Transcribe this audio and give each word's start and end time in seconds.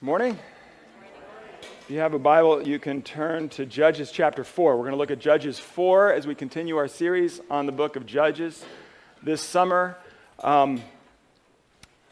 Morning. 0.00 0.38
If 1.60 1.90
you 1.90 1.98
have 1.98 2.14
a 2.14 2.20
Bible, 2.20 2.68
you 2.68 2.78
can 2.78 3.02
turn 3.02 3.48
to 3.48 3.66
Judges 3.66 4.12
chapter 4.12 4.44
4. 4.44 4.76
We're 4.76 4.82
going 4.82 4.92
to 4.92 4.96
look 4.96 5.10
at 5.10 5.18
Judges 5.18 5.58
4 5.58 6.12
as 6.12 6.24
we 6.24 6.36
continue 6.36 6.76
our 6.76 6.86
series 6.86 7.40
on 7.50 7.66
the 7.66 7.72
book 7.72 7.96
of 7.96 8.06
Judges 8.06 8.64
this 9.24 9.42
summer. 9.42 9.98
Um, 10.38 10.80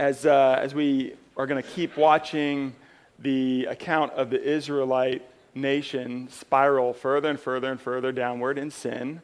as, 0.00 0.26
uh, 0.26 0.58
as 0.60 0.74
we 0.74 1.14
are 1.36 1.46
going 1.46 1.62
to 1.62 1.68
keep 1.68 1.96
watching 1.96 2.74
the 3.20 3.66
account 3.66 4.14
of 4.14 4.30
the 4.30 4.42
Israelite 4.42 5.22
nation 5.54 6.28
spiral 6.28 6.92
further 6.92 7.30
and 7.30 7.38
further 7.38 7.70
and 7.70 7.80
further 7.80 8.10
downward 8.10 8.58
in 8.58 8.72
sin 8.72 9.22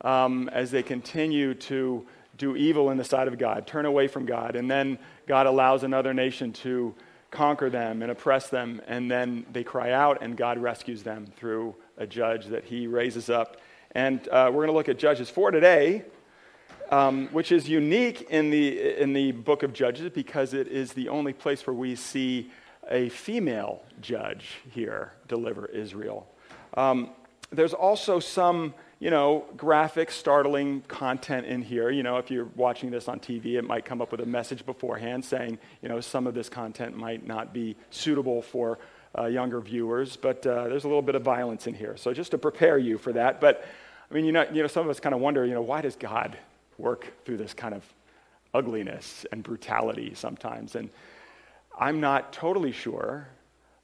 um, 0.00 0.48
as 0.48 0.72
they 0.72 0.82
continue 0.82 1.54
to 1.54 2.04
do 2.38 2.56
evil 2.56 2.90
in 2.90 2.98
the 2.98 3.04
sight 3.04 3.28
of 3.28 3.38
God, 3.38 3.68
turn 3.68 3.86
away 3.86 4.08
from 4.08 4.26
God, 4.26 4.56
and 4.56 4.68
then 4.68 4.98
God 5.28 5.46
allows 5.46 5.84
another 5.84 6.12
nation 6.12 6.52
to 6.54 6.92
conquer 7.30 7.70
them 7.70 8.02
and 8.02 8.10
oppress 8.10 8.48
them, 8.48 8.80
and 8.86 9.10
then 9.10 9.46
they 9.52 9.62
cry 9.64 9.92
out, 9.92 10.22
and 10.22 10.36
God 10.36 10.58
rescues 10.58 11.02
them 11.02 11.26
through 11.36 11.74
a 11.96 12.06
judge 12.06 12.46
that 12.46 12.64
he 12.64 12.86
raises 12.86 13.30
up. 13.30 13.58
And 13.92 14.26
uh, 14.28 14.46
we're 14.48 14.66
going 14.66 14.68
to 14.68 14.72
look 14.72 14.88
at 14.88 14.98
Judges 14.98 15.30
4 15.30 15.50
today, 15.50 16.04
um, 16.90 17.28
which 17.28 17.52
is 17.52 17.68
unique 17.68 18.22
in 18.30 18.50
the, 18.50 19.00
in 19.00 19.12
the 19.12 19.32
book 19.32 19.62
of 19.62 19.72
Judges 19.72 20.10
because 20.10 20.54
it 20.54 20.68
is 20.68 20.92
the 20.92 21.08
only 21.08 21.32
place 21.32 21.66
where 21.66 21.74
we 21.74 21.94
see 21.94 22.50
a 22.90 23.08
female 23.10 23.82
judge 24.00 24.58
here 24.70 25.12
deliver 25.28 25.66
Israel. 25.66 26.26
Um, 26.74 27.10
there's 27.50 27.74
also 27.74 28.20
some 28.20 28.74
you 29.00 29.08
know, 29.08 29.46
graphic, 29.56 30.10
startling 30.10 30.82
content 30.82 31.46
in 31.46 31.62
here. 31.62 31.90
You 31.90 32.02
know, 32.02 32.18
if 32.18 32.30
you're 32.30 32.50
watching 32.54 32.90
this 32.90 33.08
on 33.08 33.18
TV, 33.18 33.56
it 33.56 33.64
might 33.64 33.86
come 33.86 34.02
up 34.02 34.12
with 34.12 34.20
a 34.20 34.26
message 34.26 34.64
beforehand 34.66 35.24
saying, 35.24 35.58
you 35.80 35.88
know, 35.88 36.00
some 36.02 36.26
of 36.26 36.34
this 36.34 36.50
content 36.50 36.96
might 36.96 37.26
not 37.26 37.54
be 37.54 37.76
suitable 37.88 38.42
for 38.42 38.78
uh, 39.18 39.24
younger 39.24 39.58
viewers, 39.60 40.16
but 40.16 40.46
uh, 40.46 40.68
there's 40.68 40.84
a 40.84 40.86
little 40.86 41.02
bit 41.02 41.14
of 41.14 41.22
violence 41.22 41.66
in 41.66 41.72
here. 41.72 41.96
So 41.96 42.12
just 42.12 42.30
to 42.32 42.38
prepare 42.38 42.76
you 42.76 42.98
for 42.98 43.12
that. 43.14 43.40
But 43.40 43.64
I 44.10 44.14
mean, 44.14 44.26
you 44.26 44.32
know, 44.32 44.46
you 44.52 44.60
know, 44.60 44.68
some 44.68 44.84
of 44.84 44.90
us 44.90 45.00
kind 45.00 45.14
of 45.14 45.20
wonder, 45.20 45.46
you 45.46 45.54
know, 45.54 45.62
why 45.62 45.80
does 45.80 45.96
God 45.96 46.36
work 46.76 47.24
through 47.24 47.38
this 47.38 47.54
kind 47.54 47.74
of 47.74 47.82
ugliness 48.52 49.24
and 49.32 49.42
brutality 49.42 50.12
sometimes? 50.14 50.74
And 50.74 50.90
I'm 51.78 52.00
not 52.00 52.34
totally 52.34 52.72
sure, 52.72 53.28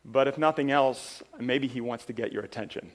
but 0.05 0.28
if 0.28 0.37
nothing 0.37 0.70
else, 0.70 1.22
maybe 1.41 1.69
He 1.69 1.81
wants 1.81 2.05
to 2.05 2.12
get 2.12 2.33
your 2.33 2.42
attention. 2.42 2.92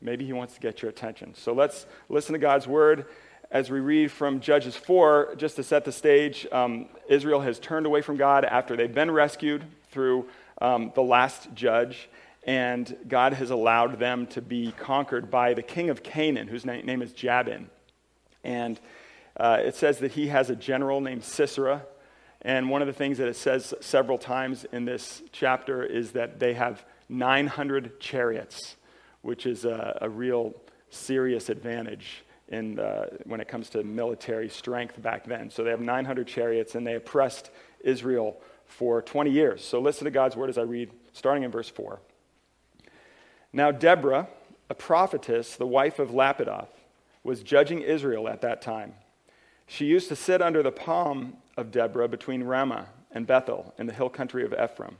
Maybe 0.00 0.24
he 0.24 0.32
wants 0.32 0.54
to 0.54 0.60
get 0.60 0.82
your 0.82 0.90
attention. 0.90 1.34
So 1.34 1.52
let's 1.52 1.86
listen 2.08 2.32
to 2.32 2.38
God's 2.38 2.66
word 2.66 3.06
as 3.50 3.70
we 3.70 3.80
read 3.80 4.12
from 4.12 4.40
Judges 4.40 4.76
4, 4.76 5.34
just 5.36 5.56
to 5.56 5.62
set 5.62 5.84
the 5.84 5.92
stage. 5.92 6.46
Um, 6.52 6.88
Israel 7.08 7.40
has 7.40 7.58
turned 7.58 7.84
away 7.84 8.00
from 8.00 8.16
God 8.16 8.44
after 8.44 8.76
they've 8.76 8.94
been 8.94 9.10
rescued 9.10 9.64
through 9.90 10.28
um, 10.62 10.92
the 10.94 11.02
last 11.02 11.52
judge, 11.54 12.08
and 12.44 12.96
God 13.08 13.32
has 13.34 13.50
allowed 13.50 13.98
them 13.98 14.26
to 14.28 14.40
be 14.40 14.72
conquered 14.72 15.30
by 15.30 15.54
the 15.54 15.62
king 15.62 15.90
of 15.90 16.02
Canaan, 16.02 16.48
whose 16.48 16.64
name, 16.64 16.86
name 16.86 17.02
is 17.02 17.12
Jabin. 17.12 17.68
And 18.44 18.80
uh, 19.36 19.58
it 19.60 19.74
says 19.74 19.98
that 19.98 20.12
he 20.12 20.28
has 20.28 20.48
a 20.48 20.56
general 20.56 21.00
named 21.00 21.24
Sisera. 21.24 21.82
And 22.42 22.70
one 22.70 22.82
of 22.82 22.86
the 22.86 22.94
things 22.94 23.18
that 23.18 23.28
it 23.28 23.36
says 23.36 23.74
several 23.80 24.16
times 24.16 24.64
in 24.72 24.84
this 24.84 25.22
chapter 25.32 25.82
is 25.82 26.12
that 26.12 26.38
they 26.38 26.54
have 26.54 26.84
900 27.08 28.00
chariots 28.00 28.76
which 29.22 29.46
is 29.46 29.64
a, 29.64 29.98
a 30.00 30.08
real 30.08 30.54
serious 30.90 31.48
advantage 31.48 32.24
in, 32.48 32.78
uh, 32.78 33.06
when 33.24 33.40
it 33.40 33.48
comes 33.48 33.70
to 33.70 33.82
military 33.84 34.48
strength 34.48 35.00
back 35.00 35.24
then. 35.24 35.50
So 35.50 35.62
they 35.62 35.70
have 35.70 35.80
900 35.80 36.26
chariots, 36.26 36.74
and 36.74 36.86
they 36.86 36.94
oppressed 36.94 37.50
Israel 37.80 38.40
for 38.66 39.02
20 39.02 39.30
years. 39.30 39.64
So 39.64 39.80
listen 39.80 40.04
to 40.04 40.10
God's 40.10 40.36
word 40.36 40.50
as 40.50 40.58
I 40.58 40.62
read, 40.62 40.90
starting 41.12 41.44
in 41.44 41.50
verse 41.50 41.68
4. 41.68 42.00
Now, 43.52 43.70
Deborah, 43.70 44.28
a 44.68 44.74
prophetess, 44.74 45.56
the 45.56 45.66
wife 45.66 45.98
of 45.98 46.10
Lapidoth, 46.10 46.68
was 47.24 47.42
judging 47.42 47.82
Israel 47.82 48.28
at 48.28 48.40
that 48.42 48.62
time. 48.62 48.94
She 49.66 49.86
used 49.86 50.08
to 50.08 50.16
sit 50.16 50.40
under 50.40 50.62
the 50.62 50.72
palm 50.72 51.36
of 51.56 51.70
Deborah 51.70 52.08
between 52.08 52.42
Ramah 52.42 52.86
and 53.12 53.26
Bethel 53.26 53.74
in 53.78 53.86
the 53.86 53.92
hill 53.92 54.08
country 54.08 54.44
of 54.44 54.52
Ephraim. 54.52 54.96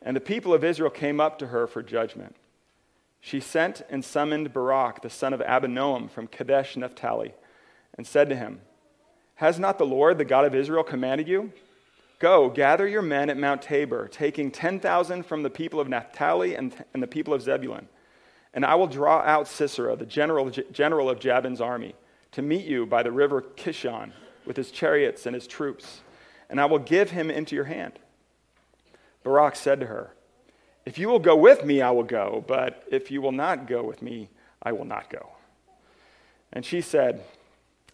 And 0.00 0.16
the 0.16 0.20
people 0.20 0.54
of 0.54 0.64
Israel 0.64 0.90
came 0.90 1.20
up 1.20 1.38
to 1.40 1.48
her 1.48 1.66
for 1.66 1.82
judgment 1.82 2.36
she 3.20 3.40
sent 3.40 3.82
and 3.90 4.04
summoned 4.04 4.52
Barak, 4.52 5.02
the 5.02 5.10
son 5.10 5.32
of 5.32 5.40
Abinoam, 5.40 6.10
from 6.10 6.26
Kadesh 6.26 6.76
Naphtali, 6.76 7.34
and 7.96 8.06
said 8.06 8.28
to 8.28 8.36
him, 8.36 8.60
Has 9.36 9.58
not 9.58 9.78
the 9.78 9.86
Lord, 9.86 10.18
the 10.18 10.24
God 10.24 10.44
of 10.44 10.54
Israel, 10.54 10.84
commanded 10.84 11.28
you? 11.28 11.52
Go, 12.18 12.50
gather 12.50 12.86
your 12.86 13.02
men 13.02 13.30
at 13.30 13.36
Mount 13.36 13.62
Tabor, 13.62 14.08
taking 14.08 14.50
10,000 14.50 15.24
from 15.24 15.42
the 15.42 15.50
people 15.50 15.78
of 15.78 15.88
Naphtali 15.88 16.56
and, 16.56 16.74
and 16.92 17.02
the 17.02 17.06
people 17.06 17.32
of 17.32 17.42
Zebulun. 17.42 17.88
And 18.54 18.64
I 18.64 18.74
will 18.74 18.88
draw 18.88 19.20
out 19.20 19.46
Sisera, 19.46 19.94
the 19.94 20.06
general, 20.06 20.50
general 20.50 21.10
of 21.10 21.20
Jabin's 21.20 21.60
army, 21.60 21.94
to 22.32 22.42
meet 22.42 22.66
you 22.66 22.86
by 22.86 23.02
the 23.02 23.12
river 23.12 23.42
Kishon 23.42 24.12
with 24.44 24.56
his 24.56 24.70
chariots 24.70 25.26
and 25.26 25.34
his 25.34 25.46
troops, 25.46 26.00
and 26.50 26.60
I 26.60 26.64
will 26.64 26.78
give 26.78 27.10
him 27.10 27.30
into 27.30 27.54
your 27.54 27.66
hand. 27.66 27.98
Barak 29.22 29.54
said 29.54 29.80
to 29.80 29.86
her, 29.86 30.12
if 30.88 30.96
you 30.96 31.10
will 31.10 31.18
go 31.18 31.36
with 31.36 31.66
me, 31.66 31.82
I 31.82 31.90
will 31.90 32.02
go, 32.02 32.42
but 32.48 32.82
if 32.90 33.10
you 33.10 33.20
will 33.20 33.30
not 33.30 33.66
go 33.66 33.84
with 33.84 34.00
me, 34.00 34.30
I 34.62 34.72
will 34.72 34.86
not 34.86 35.10
go. 35.10 35.32
And 36.50 36.64
she 36.64 36.80
said, 36.80 37.22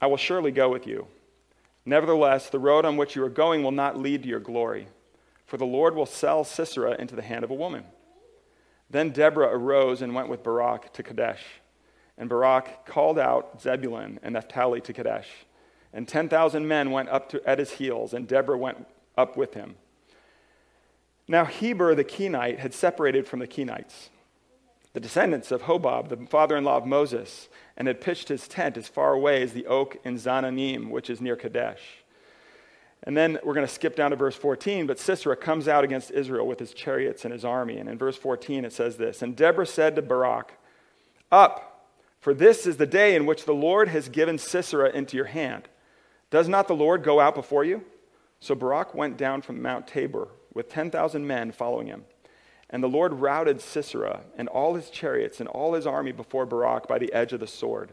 I 0.00 0.06
will 0.06 0.16
surely 0.16 0.52
go 0.52 0.68
with 0.68 0.86
you. 0.86 1.08
Nevertheless, 1.84 2.50
the 2.50 2.60
road 2.60 2.84
on 2.84 2.96
which 2.96 3.16
you 3.16 3.24
are 3.24 3.28
going 3.28 3.64
will 3.64 3.72
not 3.72 3.98
lead 3.98 4.22
to 4.22 4.28
your 4.28 4.38
glory, 4.38 4.86
for 5.44 5.56
the 5.56 5.64
Lord 5.64 5.96
will 5.96 6.06
sell 6.06 6.44
Sisera 6.44 6.94
into 6.94 7.16
the 7.16 7.22
hand 7.22 7.42
of 7.42 7.50
a 7.50 7.54
woman. 7.54 7.82
Then 8.88 9.10
Deborah 9.10 9.48
arose 9.48 10.00
and 10.00 10.14
went 10.14 10.28
with 10.28 10.44
Barak 10.44 10.92
to 10.92 11.02
Kadesh. 11.02 11.42
And 12.16 12.28
Barak 12.28 12.86
called 12.86 13.18
out 13.18 13.60
Zebulun 13.60 14.20
and 14.22 14.34
Naphtali 14.34 14.80
to 14.82 14.92
Kadesh. 14.92 15.28
And 15.92 16.06
10,000 16.06 16.68
men 16.68 16.92
went 16.92 17.08
up 17.08 17.28
to, 17.30 17.42
at 17.44 17.58
his 17.58 17.72
heels, 17.72 18.14
and 18.14 18.28
Deborah 18.28 18.56
went 18.56 18.86
up 19.18 19.36
with 19.36 19.54
him. 19.54 19.74
Now, 21.26 21.44
Heber 21.44 21.94
the 21.94 22.04
Kenite 22.04 22.58
had 22.58 22.74
separated 22.74 23.26
from 23.26 23.40
the 23.40 23.46
Kenites, 23.46 24.10
the 24.92 25.00
descendants 25.00 25.50
of 25.50 25.62
Hobab, 25.62 26.08
the 26.08 26.26
father 26.26 26.56
in 26.56 26.64
law 26.64 26.76
of 26.76 26.86
Moses, 26.86 27.48
and 27.76 27.88
had 27.88 28.00
pitched 28.00 28.28
his 28.28 28.46
tent 28.46 28.76
as 28.76 28.88
far 28.88 29.14
away 29.14 29.42
as 29.42 29.52
the 29.52 29.66
oak 29.66 29.96
in 30.04 30.16
Zaanannim, 30.16 30.90
which 30.90 31.08
is 31.08 31.20
near 31.20 31.36
Kadesh. 31.36 32.04
And 33.02 33.16
then 33.16 33.38
we're 33.42 33.54
going 33.54 33.66
to 33.66 33.72
skip 33.72 33.96
down 33.96 34.10
to 34.10 34.16
verse 34.16 34.36
14, 34.36 34.86
but 34.86 34.98
Sisera 34.98 35.36
comes 35.36 35.68
out 35.68 35.84
against 35.84 36.10
Israel 36.10 36.46
with 36.46 36.58
his 36.58 36.72
chariots 36.72 37.24
and 37.24 37.32
his 37.32 37.44
army. 37.44 37.76
And 37.78 37.88
in 37.88 37.98
verse 37.98 38.16
14 38.16 38.64
it 38.64 38.72
says 38.72 38.96
this 38.96 39.20
And 39.20 39.36
Deborah 39.36 39.66
said 39.66 39.96
to 39.96 40.02
Barak, 40.02 40.58
Up, 41.30 41.90
for 42.20 42.32
this 42.32 42.66
is 42.66 42.78
the 42.78 42.86
day 42.86 43.14
in 43.14 43.26
which 43.26 43.44
the 43.44 43.52
Lord 43.52 43.88
has 43.88 44.08
given 44.08 44.38
Sisera 44.38 44.90
into 44.90 45.16
your 45.16 45.26
hand. 45.26 45.68
Does 46.30 46.48
not 46.48 46.66
the 46.66 46.74
Lord 46.74 47.02
go 47.02 47.20
out 47.20 47.34
before 47.34 47.64
you? 47.64 47.84
So 48.40 48.54
Barak 48.54 48.94
went 48.94 49.18
down 49.18 49.42
from 49.42 49.60
Mount 49.60 49.86
Tabor 49.86 50.28
with 50.54 50.68
10,000 50.68 51.26
men 51.26 51.52
following 51.52 51.88
him. 51.88 52.04
And 52.70 52.82
the 52.82 52.88
Lord 52.88 53.14
routed 53.14 53.60
Sisera 53.60 54.22
and 54.36 54.48
all 54.48 54.74
his 54.74 54.90
chariots 54.90 55.40
and 55.40 55.48
all 55.48 55.74
his 55.74 55.86
army 55.86 56.12
before 56.12 56.46
Barak 56.46 56.88
by 56.88 56.98
the 56.98 57.12
edge 57.12 57.32
of 57.32 57.40
the 57.40 57.46
sword. 57.46 57.92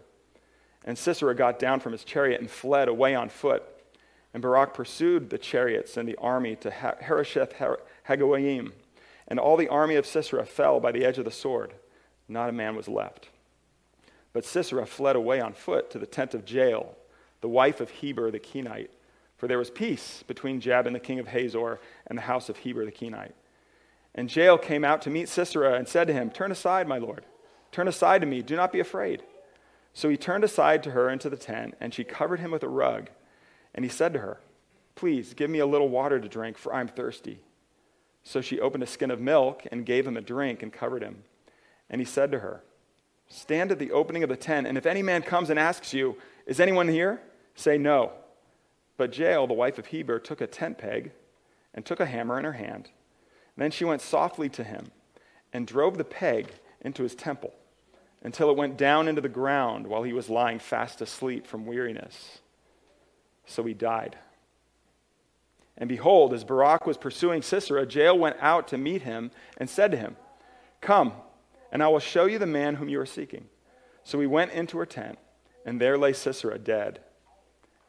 And 0.86 0.98
Sisera 0.98 1.36
got 1.36 1.60
down 1.60 1.80
from 1.80 1.92
his 1.92 2.04
chariot 2.04 2.40
and 2.40 2.50
fled 2.50 2.88
away 2.88 3.14
on 3.14 3.30
foot. 3.30 3.64
And 4.34 4.42
Barak 4.42 4.74
pursued 4.74 5.30
the 5.30 5.38
chariots 5.38 5.98
and 5.98 6.08
the 6.08 6.18
army 6.18 6.56
to 6.58 6.72
Harosheth 6.72 7.54
Hagoyim. 8.08 8.72
And 9.28 9.40
all 9.40 9.58
the 9.58 9.68
army 9.68 9.96
of 9.96 10.06
Sisera 10.06 10.46
fell 10.46 10.80
by 10.80 10.92
the 10.92 11.06
edge 11.06 11.18
of 11.18 11.26
the 11.26 11.32
sword. 11.32 11.74
Not 12.28 12.50
a 12.50 12.54
man 12.54 12.76
was 12.76 12.88
left. 12.88 13.30
But 14.34 14.46
Sisera 14.46 14.86
fled 14.86 15.16
away 15.16 15.42
on 15.42 15.54
foot 15.54 15.92
to 15.92 16.00
the 16.00 16.06
tent 16.06 16.34
of 16.34 16.50
Jael, 16.50 16.96
the 17.42 17.50
wife 17.50 17.82
of 17.82 17.90
Heber 17.90 18.32
the 18.32 18.40
Kenite 18.40 18.92
for 19.41 19.47
there 19.47 19.57
was 19.57 19.72
peace 19.72 20.24
between 20.28 20.62
Jabin 20.62 20.94
the 20.94 21.00
king 21.00 21.18
of 21.18 21.29
Hazor 21.29 21.79
and 22.06 22.16
the 22.16 22.22
house 22.22 22.47
of 22.47 22.58
Heber 22.58 22.85
the 22.85 22.91
Kenite. 22.91 23.34
And 24.14 24.34
Jael 24.34 24.59
came 24.59 24.85
out 24.85 25.02
to 25.02 25.09
meet 25.09 25.29
Sisera 25.29 25.73
and 25.73 25.88
said 25.88 26.05
to 26.05 26.14
him, 26.14 26.29
Turn 26.29 26.52
aside, 26.52 26.88
my 26.88 26.99
lord. 26.99 27.26
Turn 27.72 27.88
aside 27.88 28.22
to 28.22 28.28
me. 28.28 28.43
Do 28.43 28.55
not 28.55 28.72
be 28.72 28.79
afraid. 28.79 29.23
So 29.96 30.09
he 30.09 30.16
turned 30.16 30.43
aside 30.43 30.84
to 30.84 30.91
her 30.91 31.09
into 31.09 31.28
the 31.28 31.38
tent, 31.38 31.73
and 31.79 31.91
she 31.91 32.03
covered 32.03 32.40
him 32.40 32.52
with 32.52 32.61
a 32.61 32.70
rug. 32.70 33.09
And 33.73 33.84
he 33.84 33.90
said 33.90 34.14
to 34.14 34.20
her, 34.20 34.41
Please 34.93 35.34
give 35.34 35.49
me 35.49 35.58
a 35.58 35.66
little 35.66 35.90
water 35.90 36.20
to 36.20 36.29
drink, 36.29 36.55
for 36.55 36.72
I'm 36.72 36.87
thirsty. 36.87 37.40
So 38.22 38.41
she 38.41 38.59
opened 38.59 38.84
a 38.84 38.85
skin 38.85 39.09
of 39.09 39.20
milk 39.20 39.64
and 39.72 39.87
gave 39.87 40.05
him 40.05 40.17
a 40.17 40.22
drink 40.22 40.61
and 40.61 40.72
covered 40.72 41.02
him. 41.02 41.23
And 41.90 41.99
he 41.99 42.05
said 42.05 42.32
to 42.32 42.40
her, 42.41 42.61
Stand 43.28 43.72
at 43.72 43.79
the 43.79 43.91
opening 43.91 44.22
of 44.22 44.29
the 44.29 44.37
tent, 44.37 44.67
and 44.67 44.78
if 44.78 44.85
any 44.85 45.02
man 45.02 45.23
comes 45.23 45.49
and 45.49 45.58
asks 45.58 45.96
you, 45.96 46.16
Is 46.46 46.59
anyone 46.59 46.87
here? 46.87 47.20
Say 47.55 47.79
no. 47.79 48.11
But 49.02 49.18
Jael, 49.18 49.48
the 49.48 49.56
wife 49.56 49.80
of 49.80 49.88
Heber, 49.88 50.20
took 50.20 50.42
a 50.42 50.46
tent 50.46 50.78
peg 50.78 51.12
and 51.74 51.84
took 51.84 52.00
a 52.00 52.06
hammer 52.06 52.38
in 52.38 52.46
her 52.46 52.52
hand. 52.52 52.92
Then 53.58 53.72
she 53.72 53.84
went 53.84 54.03
softly 54.03 54.48
to 54.50 54.64
him 54.64 54.92
and 55.52 55.66
drove 55.66 55.98
the 55.98 56.03
peg 56.03 56.50
into 56.82 57.02
his 57.02 57.16
temple 57.16 57.52
until 58.22 58.52
it 58.52 58.58
went 58.58 58.78
down 58.78 59.08
into 59.08 59.20
the 59.20 59.28
ground 59.28 59.88
while 59.88 60.03
he 60.03 60.14
was 60.14 60.30
lying 60.30 60.59
fast 60.59 61.02
asleep 61.02 61.48
from 61.48 61.66
weariness. 61.66 62.42
So 63.48 63.64
he 63.64 63.74
died. 63.74 64.20
And 65.76 65.90
behold, 65.90 66.32
as 66.32 66.44
Barak 66.44 66.86
was 66.86 66.97
pursuing 66.97 67.42
Sisera, 67.42 67.88
Jael 67.88 68.20
went 68.20 68.38
out 68.40 68.68
to 68.68 68.78
meet 68.78 69.02
him 69.02 69.32
and 69.58 69.68
said 69.68 69.90
to 69.90 69.97
him, 69.97 70.16
Come, 70.80 71.14
and 71.72 71.82
I 71.82 71.88
will 71.88 71.97
show 71.97 72.26
you 72.26 72.38
the 72.38 72.46
man 72.46 72.76
whom 72.76 72.88
you 72.88 73.00
are 73.00 73.08
seeking. 73.08 73.46
So 74.04 74.20
he 74.20 74.28
went 74.28 74.52
into 74.52 74.78
her 74.78 74.86
tent, 74.86 75.18
and 75.66 75.82
there 75.82 75.97
lay 75.97 76.14
Sisera 76.14 76.59
dead, 76.59 77.00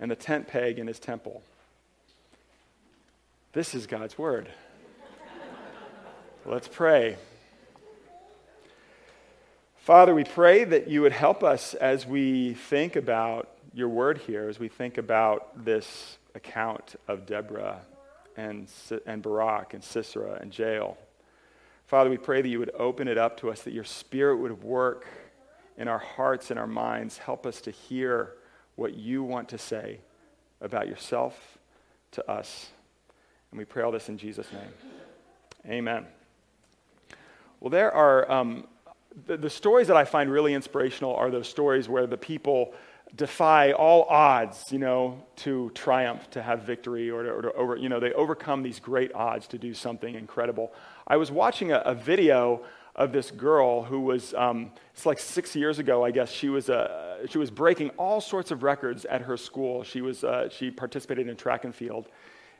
and 0.01 0.11
the 0.11 0.17
tent 0.17 0.49
peg 0.49 0.79
in 0.79 0.87
his 0.87 0.99
temple. 0.99 1.43
This 3.53 3.75
is 3.75 3.87
God's 3.87 4.17
word. 4.17 4.49
Let's 6.45 6.69
pray. 6.69 7.17
Father, 9.77 10.15
we 10.15 10.25
pray 10.25 10.65
that 10.65 10.89
you 10.89 11.03
would 11.03 11.13
help 11.13 11.45
us 11.45 11.75
as 11.75 12.07
we 12.07 12.55
think 12.55 12.97
about 12.97 13.49
your 13.75 13.89
word 13.89 14.19
here, 14.19 14.49
as 14.49 14.59
we 14.59 14.69
think 14.69 14.97
about 14.97 15.65
this 15.65 16.19
account 16.35 16.97
of 17.09 17.27
Deborah 17.27 17.81
and, 18.37 18.69
and 19.07 19.23
Barak 19.23 19.75
and 19.75 19.83
Sisera 19.85 20.39
and 20.41 20.57
Jael. 20.57 20.97
Father, 21.87 22.11
we 22.11 22.17
pray 22.17 22.43
that 22.43 22.49
you 22.49 22.59
would 22.59 22.73
open 22.79 23.07
it 23.07 23.19
up 23.19 23.39
to 23.41 23.51
us, 23.51 23.63
that 23.63 23.73
your 23.73 23.85
spirit 23.85 24.37
would 24.37 24.63
work 24.63 25.07
in 25.77 25.89
our 25.89 25.99
hearts 25.99 26.51
and 26.51 26.59
our 26.59 26.67
minds. 26.67 27.19
Help 27.19 27.45
us 27.45 27.61
to 27.61 27.71
hear 27.71 28.35
what 28.77 28.95
you 28.95 29.23
want 29.23 29.49
to 29.51 29.59
say 29.59 30.01
about 30.61 30.89
yourself 30.89 31.59
to 32.13 32.31
us. 32.31 32.69
And 33.51 33.59
we 33.59 33.65
pray 33.65 33.83
all 33.83 33.93
this 33.93 34.09
in 34.09 34.19
Jesus' 34.19 34.51
name. 34.53 35.73
Amen. 35.73 36.07
Well, 37.61 37.71
there 37.71 37.93
are 37.93 38.31
um, 38.31 38.67
the, 39.27 39.37
the 39.37 39.51
stories 39.51 39.87
that 39.89 39.97
I 39.97 40.05
find 40.05 40.31
really 40.31 40.55
inspirational 40.55 41.15
are 41.15 41.31
those 41.31 41.49
stories 41.49 41.89
where 41.89 42.07
the 42.07 42.17
people 42.17 42.75
defy 43.15 43.73
all 43.73 44.05
odds, 44.05 44.73
you 44.73 44.79
know, 44.79 45.23
to 45.37 45.71
triumph, 45.75 46.31
to 46.31 46.43
have 46.43 46.63
victory, 46.63 47.11
or 47.11 47.23
to, 47.23 47.31
or 47.31 47.43
to, 47.43 47.53
over, 47.53 47.77
you 47.77 47.89
know, 47.89 48.01
they 48.01 48.13
overcome 48.13 48.63
these 48.63 48.81
great 48.81 49.13
odds 49.15 49.47
to 49.49 49.59
do 49.59 49.75
something 49.75 50.15
incredible. 50.15 50.73
I 51.07 51.17
was 51.17 51.31
watching 51.31 51.73
a, 51.73 51.79
a 51.79 51.95
video 51.95 52.63
of 52.95 53.13
this 53.13 53.31
girl 53.31 53.83
who 53.83 54.01
was, 54.01 54.35
um, 54.35 54.71
it's 54.95 55.07
like 55.07 55.19
six 55.19 55.57
years 55.57 55.79
ago, 55.79 56.05
I 56.05 56.11
guess. 56.11 56.31
She 56.31 56.49
was, 56.49 56.69
uh, 56.69 57.27
she 57.29 57.39
was 57.39 57.51
breaking 57.51 57.91
all 57.91 58.21
sorts 58.21 58.51
of 58.51 58.63
records 58.63 59.05
at 59.07 59.23
her 59.23 59.37
school. 59.37 59.83
She, 59.83 60.01
was, 60.01 60.25
uh, 60.25 60.49
she 60.51 60.71
participated 60.71 61.29
in 61.29 61.37
track 61.37 61.65
and 61.65 61.75
field 61.75 62.09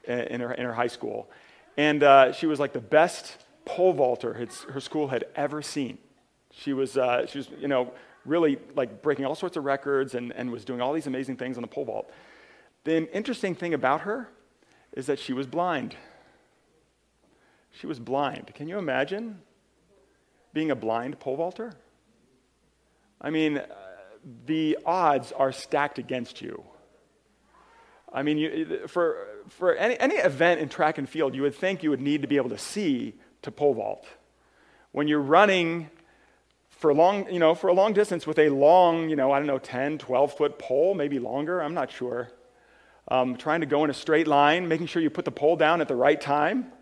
in, 0.05 0.21
in 0.21 0.41
her, 0.41 0.53
in 0.53 0.65
her 0.65 0.73
high 0.73 0.87
school. 0.87 1.31
And 1.77 2.03
uh, 2.03 2.33
she 2.33 2.47
was 2.47 2.61
like 2.61 2.73
the 2.73 2.81
best 2.81 3.37
pole 3.65 3.93
vaulter 3.93 4.49
her 4.71 4.81
school 4.81 5.09
had 5.09 5.25
ever 5.35 5.63
seen. 5.63 5.99
She 6.51 6.73
was, 6.73 6.97
uh, 6.97 7.27
she 7.27 7.39
was, 7.39 7.49
you 7.59 7.69
know, 7.69 7.93
really 8.25 8.59
like 8.75 9.03
breaking 9.03 9.25
all 9.25 9.35
sorts 9.35 9.57
of 9.57 9.65
records 9.65 10.15
and, 10.15 10.33
and 10.33 10.51
was 10.51 10.65
doing 10.65 10.81
all 10.81 10.93
these 10.93 11.07
amazing 11.07 11.37
things 11.37 11.57
on 11.57 11.63
the 11.63 11.69
pole 11.69 11.85
vault. 11.85 12.11
The 12.85 13.13
interesting 13.15 13.55
thing 13.55 13.75
about 13.75 14.03
her 14.03 14.29
is 14.93 15.07
that 15.07 15.19
she 15.19 15.33
was 15.33 15.47
blind. 15.47 15.97
She 17.71 17.87
was 17.87 17.99
blind. 17.99 18.53
Can 18.55 18.69
you 18.69 18.79
imagine 18.79 19.41
being 20.53 20.71
a 20.71 20.77
blind 20.77 21.19
pole 21.19 21.37
vaulter? 21.37 21.73
I 23.21 23.31
mean, 23.31 23.59
uh, 23.59 23.67
the 24.47 24.79
odds 24.85 25.33
are 25.33 25.53
stacked 25.53 25.99
against 25.99 26.43
you. 26.43 26.65
I 28.13 28.23
mean, 28.23 28.37
you, 28.37 28.87
for, 28.89 29.27
for 29.49 29.75
any, 29.75 29.99
any 29.99 30.17
event 30.17 30.61
in 30.61 30.69
track 30.69 30.99
and 30.99 31.09
field, 31.09 31.35
you 31.35 31.43
would 31.43 31.55
think 31.55 31.83
you 31.83 31.91
would 31.91 32.01
need 32.01 32.23
to 32.23 32.29
be 32.29 32.37
able 32.37 32.51
to 32.51 32.59
see 32.59 33.15
to 33.41 33.51
pole 33.51 33.75
vault. 33.75 34.07
When 34.91 35.09
you're 35.09 35.21
running 35.21 35.89
for 36.83 36.91
a 36.91 36.95
long, 36.95 37.33
you 37.33 37.39
know, 37.39 37.55
for 37.55 37.69
a 37.69 37.73
long 37.73 37.93
distance 37.93 38.27
with 38.27 38.41
a 38.41 38.49
long, 38.49 39.09
you 39.09 39.15
know, 39.15 39.31
I 39.31 39.39
don't 39.39 39.47
know, 39.47 39.61
10, 39.61 39.99
12 39.99 40.37
foot 40.37 40.59
pole, 40.59 40.95
maybe 40.95 41.21
longer, 41.21 41.63
I'm 41.63 41.75
not 41.75 41.93
sure. 41.93 42.29
Um, 43.07 43.37
trying 43.37 43.61
to 43.61 43.67
go 43.67 43.85
in 43.85 43.91
a 43.91 43.95
straight 43.95 44.27
line, 44.27 44.67
making 44.67 44.89
sure 44.89 45.01
you 45.01 45.09
put 45.09 45.25
the 45.25 45.31
pole 45.31 45.55
down 45.55 45.81
at 45.81 45.87
the 45.87 45.95
right 45.95 46.21
time. 46.21 46.73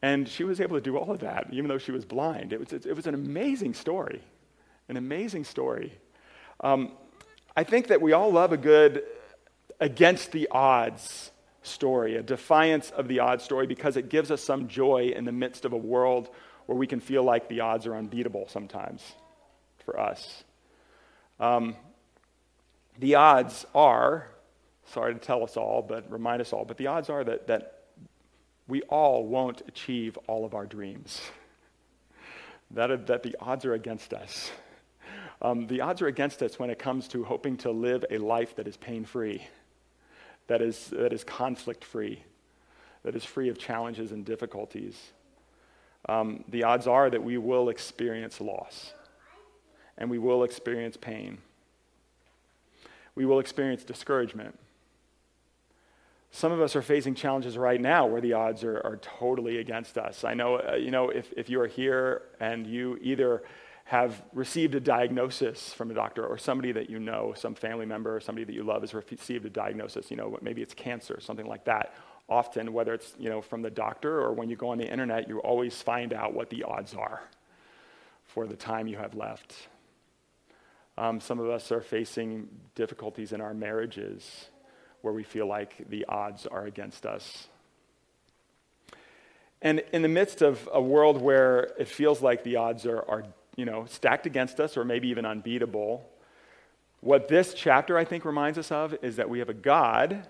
And 0.00 0.26
she 0.26 0.42
was 0.42 0.58
able 0.58 0.76
to 0.78 0.80
do 0.80 0.96
all 0.96 1.10
of 1.10 1.18
that, 1.20 1.48
even 1.52 1.68
though 1.68 1.76
she 1.76 1.92
was 1.92 2.06
blind. 2.06 2.54
It 2.54 2.60
was, 2.60 2.72
it 2.72 2.96
was 2.96 3.06
an 3.06 3.12
amazing 3.12 3.74
story, 3.74 4.22
an 4.88 4.96
amazing 4.96 5.44
story. 5.44 5.92
Um, 6.60 6.92
I 7.54 7.64
think 7.64 7.88
that 7.88 8.00
we 8.00 8.14
all 8.14 8.32
love 8.32 8.52
a 8.52 8.56
good 8.56 9.02
against 9.80 10.32
the 10.32 10.48
odds 10.50 11.30
story, 11.62 12.16
a 12.16 12.22
defiance 12.22 12.90
of 12.90 13.06
the 13.06 13.20
odds 13.20 13.44
story, 13.44 13.66
because 13.66 13.98
it 13.98 14.08
gives 14.08 14.30
us 14.30 14.42
some 14.42 14.66
joy 14.66 15.12
in 15.14 15.26
the 15.26 15.32
midst 15.32 15.66
of 15.66 15.74
a 15.74 15.78
world 15.78 16.30
where 16.64 16.78
we 16.78 16.86
can 16.86 17.00
feel 17.00 17.22
like 17.22 17.50
the 17.50 17.60
odds 17.60 17.86
are 17.86 17.94
unbeatable 17.94 18.48
sometimes 18.48 19.02
for 19.86 19.98
us. 19.98 20.44
Um, 21.40 21.76
the 22.98 23.14
odds 23.14 23.64
are, 23.74 24.28
sorry 24.88 25.14
to 25.14 25.20
tell 25.20 25.42
us 25.42 25.56
all, 25.56 25.80
but 25.80 26.10
remind 26.10 26.42
us 26.42 26.52
all, 26.52 26.66
but 26.66 26.76
the 26.76 26.88
odds 26.88 27.08
are 27.08 27.24
that, 27.24 27.46
that 27.46 27.84
we 28.68 28.82
all 28.82 29.26
won't 29.26 29.62
achieve 29.68 30.18
all 30.26 30.44
of 30.44 30.54
our 30.54 30.66
dreams. 30.66 31.22
that, 32.72 33.06
that 33.06 33.22
the 33.22 33.36
odds 33.40 33.64
are 33.64 33.74
against 33.74 34.12
us. 34.12 34.50
Um, 35.40 35.66
the 35.66 35.82
odds 35.82 36.02
are 36.02 36.06
against 36.06 36.42
us 36.42 36.58
when 36.58 36.70
it 36.70 36.78
comes 36.78 37.08
to 37.08 37.22
hoping 37.22 37.58
to 37.58 37.70
live 37.70 38.04
a 38.10 38.18
life 38.18 38.56
that 38.56 38.66
is 38.66 38.76
pain 38.76 39.04
free, 39.04 39.46
that 40.48 40.62
is, 40.62 40.88
that 40.88 41.12
is 41.12 41.22
conflict 41.24 41.84
free, 41.84 42.22
that 43.04 43.14
is 43.14 43.24
free 43.24 43.50
of 43.50 43.58
challenges 43.58 44.12
and 44.12 44.24
difficulties. 44.24 44.98
Um, 46.08 46.44
the 46.48 46.64
odds 46.64 46.86
are 46.86 47.10
that 47.10 47.22
we 47.22 47.36
will 47.36 47.68
experience 47.68 48.40
loss 48.40 48.94
and 49.98 50.10
we 50.10 50.18
will 50.18 50.44
experience 50.44 50.96
pain. 50.96 51.38
We 53.14 53.24
will 53.24 53.38
experience 53.38 53.82
discouragement. 53.84 54.58
Some 56.30 56.52
of 56.52 56.60
us 56.60 56.76
are 56.76 56.82
facing 56.82 57.14
challenges 57.14 57.56
right 57.56 57.80
now 57.80 58.04
where 58.06 58.20
the 58.20 58.34
odds 58.34 58.62
are, 58.62 58.78
are 58.84 58.98
totally 58.98 59.58
against 59.58 59.96
us. 59.96 60.22
I 60.22 60.34
know, 60.34 60.56
uh, 60.56 60.74
you 60.74 60.90
know, 60.90 61.08
if, 61.08 61.32
if 61.34 61.48
you 61.48 61.60
are 61.60 61.66
here 61.66 62.22
and 62.40 62.66
you 62.66 62.98
either 63.00 63.42
have 63.84 64.22
received 64.34 64.74
a 64.74 64.80
diagnosis 64.80 65.72
from 65.72 65.90
a 65.90 65.94
doctor 65.94 66.26
or 66.26 66.36
somebody 66.36 66.72
that 66.72 66.90
you 66.90 66.98
know, 66.98 67.32
some 67.36 67.54
family 67.54 67.86
member 67.86 68.16
or 68.16 68.20
somebody 68.20 68.44
that 68.44 68.52
you 68.52 68.64
love 68.64 68.82
has 68.82 68.92
received 68.92 69.46
a 69.46 69.50
diagnosis, 69.50 70.10
you 70.10 70.16
know, 70.16 70.36
maybe 70.42 70.60
it's 70.60 70.74
cancer, 70.74 71.20
something 71.20 71.46
like 71.46 71.64
that. 71.64 71.94
Often, 72.28 72.72
whether 72.72 72.92
it's, 72.92 73.14
you 73.18 73.30
know, 73.30 73.40
from 73.40 73.62
the 73.62 73.70
doctor 73.70 74.20
or 74.20 74.32
when 74.32 74.50
you 74.50 74.56
go 74.56 74.70
on 74.70 74.78
the 74.78 74.90
internet, 74.90 75.28
you 75.28 75.38
always 75.38 75.80
find 75.80 76.12
out 76.12 76.34
what 76.34 76.50
the 76.50 76.64
odds 76.64 76.94
are 76.94 77.22
for 78.24 78.46
the 78.46 78.56
time 78.56 78.88
you 78.88 78.96
have 78.96 79.14
left. 79.14 79.68
Um, 80.98 81.20
some 81.20 81.38
of 81.38 81.50
us 81.50 81.70
are 81.72 81.82
facing 81.82 82.48
difficulties 82.74 83.32
in 83.32 83.40
our 83.40 83.52
marriages 83.52 84.48
where 85.02 85.12
we 85.12 85.22
feel 85.22 85.46
like 85.46 85.88
the 85.88 86.06
odds 86.06 86.46
are 86.46 86.64
against 86.64 87.04
us. 87.04 87.48
And 89.60 89.82
in 89.92 90.02
the 90.02 90.08
midst 90.08 90.42
of 90.42 90.68
a 90.72 90.80
world 90.80 91.20
where 91.20 91.70
it 91.78 91.88
feels 91.88 92.22
like 92.22 92.44
the 92.44 92.56
odds 92.56 92.86
are, 92.86 93.04
are 93.08 93.24
you 93.56 93.64
know, 93.64 93.84
stacked 93.86 94.26
against 94.26 94.58
us 94.60 94.76
or 94.76 94.84
maybe 94.84 95.08
even 95.08 95.26
unbeatable, 95.26 96.08
what 97.00 97.28
this 97.28 97.54
chapter, 97.54 97.96
I 97.98 98.04
think, 98.04 98.24
reminds 98.24 98.58
us 98.58 98.72
of 98.72 98.96
is 99.02 99.16
that 99.16 99.28
we 99.28 99.38
have 99.38 99.48
a 99.48 99.54
God 99.54 100.26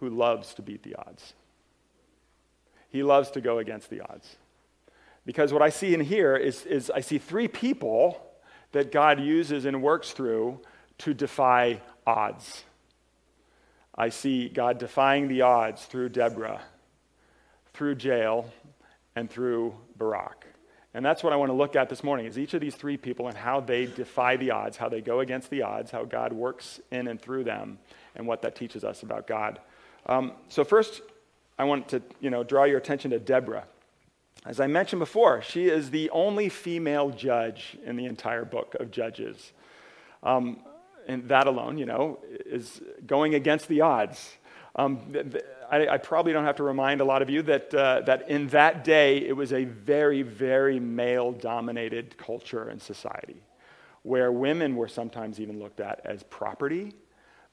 who 0.00 0.08
loves 0.08 0.54
to 0.54 0.62
beat 0.62 0.82
the 0.82 0.94
odds. 0.94 1.34
He 2.90 3.02
loves 3.02 3.30
to 3.32 3.40
go 3.40 3.58
against 3.58 3.90
the 3.90 4.00
odds. 4.00 4.36
Because 5.26 5.52
what 5.52 5.62
I 5.62 5.68
see 5.68 5.94
in 5.94 6.00
here 6.00 6.36
is, 6.36 6.64
is 6.64 6.90
I 6.90 7.00
see 7.00 7.18
three 7.18 7.48
people 7.48 8.27
that 8.72 8.92
God 8.92 9.20
uses 9.20 9.64
and 9.64 9.82
works 9.82 10.12
through 10.12 10.60
to 10.98 11.14
defy 11.14 11.80
odds. 12.06 12.64
I 13.94 14.10
see 14.10 14.48
God 14.48 14.78
defying 14.78 15.28
the 15.28 15.42
odds 15.42 15.84
through 15.86 16.10
Deborah, 16.10 16.60
through 17.74 17.96
Jael, 17.98 18.50
and 19.16 19.28
through 19.28 19.74
Barak. 19.96 20.46
And 20.94 21.04
that's 21.04 21.22
what 21.22 21.32
I 21.32 21.36
want 21.36 21.50
to 21.50 21.54
look 21.54 21.76
at 21.76 21.88
this 21.88 22.02
morning 22.02 22.26
is 22.26 22.38
each 22.38 22.54
of 22.54 22.60
these 22.60 22.74
three 22.74 22.96
people 22.96 23.28
and 23.28 23.36
how 23.36 23.60
they 23.60 23.86
defy 23.86 24.36
the 24.36 24.52
odds, 24.52 24.76
how 24.76 24.88
they 24.88 25.00
go 25.00 25.20
against 25.20 25.50
the 25.50 25.62
odds, 25.62 25.90
how 25.90 26.04
God 26.04 26.32
works 26.32 26.80
in 26.90 27.08
and 27.08 27.20
through 27.20 27.44
them, 27.44 27.78
and 28.14 28.26
what 28.26 28.42
that 28.42 28.56
teaches 28.56 28.84
us 28.84 29.02
about 29.02 29.26
God. 29.26 29.60
Um, 30.06 30.32
so 30.48 30.64
first, 30.64 31.02
I 31.58 31.64
want 31.64 31.88
to 31.88 32.02
you 32.20 32.30
know, 32.30 32.42
draw 32.42 32.64
your 32.64 32.78
attention 32.78 33.10
to 33.10 33.18
Deborah. 33.18 33.64
As 34.46 34.60
I 34.60 34.66
mentioned 34.66 35.00
before, 35.00 35.42
she 35.42 35.66
is 35.66 35.90
the 35.90 36.10
only 36.10 36.48
female 36.48 37.10
judge 37.10 37.76
in 37.84 37.96
the 37.96 38.06
entire 38.06 38.44
book 38.44 38.76
of 38.78 38.90
Judges. 38.90 39.52
Um, 40.22 40.60
and 41.06 41.28
that 41.28 41.46
alone, 41.46 41.78
you 41.78 41.86
know, 41.86 42.20
is 42.46 42.80
going 43.06 43.34
against 43.34 43.68
the 43.68 43.80
odds. 43.80 44.36
Um, 44.76 45.00
I, 45.70 45.88
I, 45.88 45.96
probably 45.98 46.32
don't 46.32 46.44
have 46.44 46.56
to 46.56 46.62
remind 46.62 47.00
a 47.00 47.04
lot 47.04 47.20
of 47.20 47.30
you 47.30 47.42
that, 47.42 47.74
uh, 47.74 48.02
that 48.02 48.28
in 48.28 48.46
that 48.48 48.84
day, 48.84 49.18
it 49.18 49.34
was 49.34 49.52
a 49.52 49.64
very, 49.64 50.22
very 50.22 50.78
male 50.78 51.32
dominated 51.32 52.16
culture 52.16 52.68
and 52.68 52.80
society 52.80 53.42
where 54.02 54.30
women 54.30 54.76
were 54.76 54.86
sometimes 54.86 55.40
even 55.40 55.58
looked 55.58 55.80
at 55.80 56.00
as 56.04 56.22
property, 56.24 56.94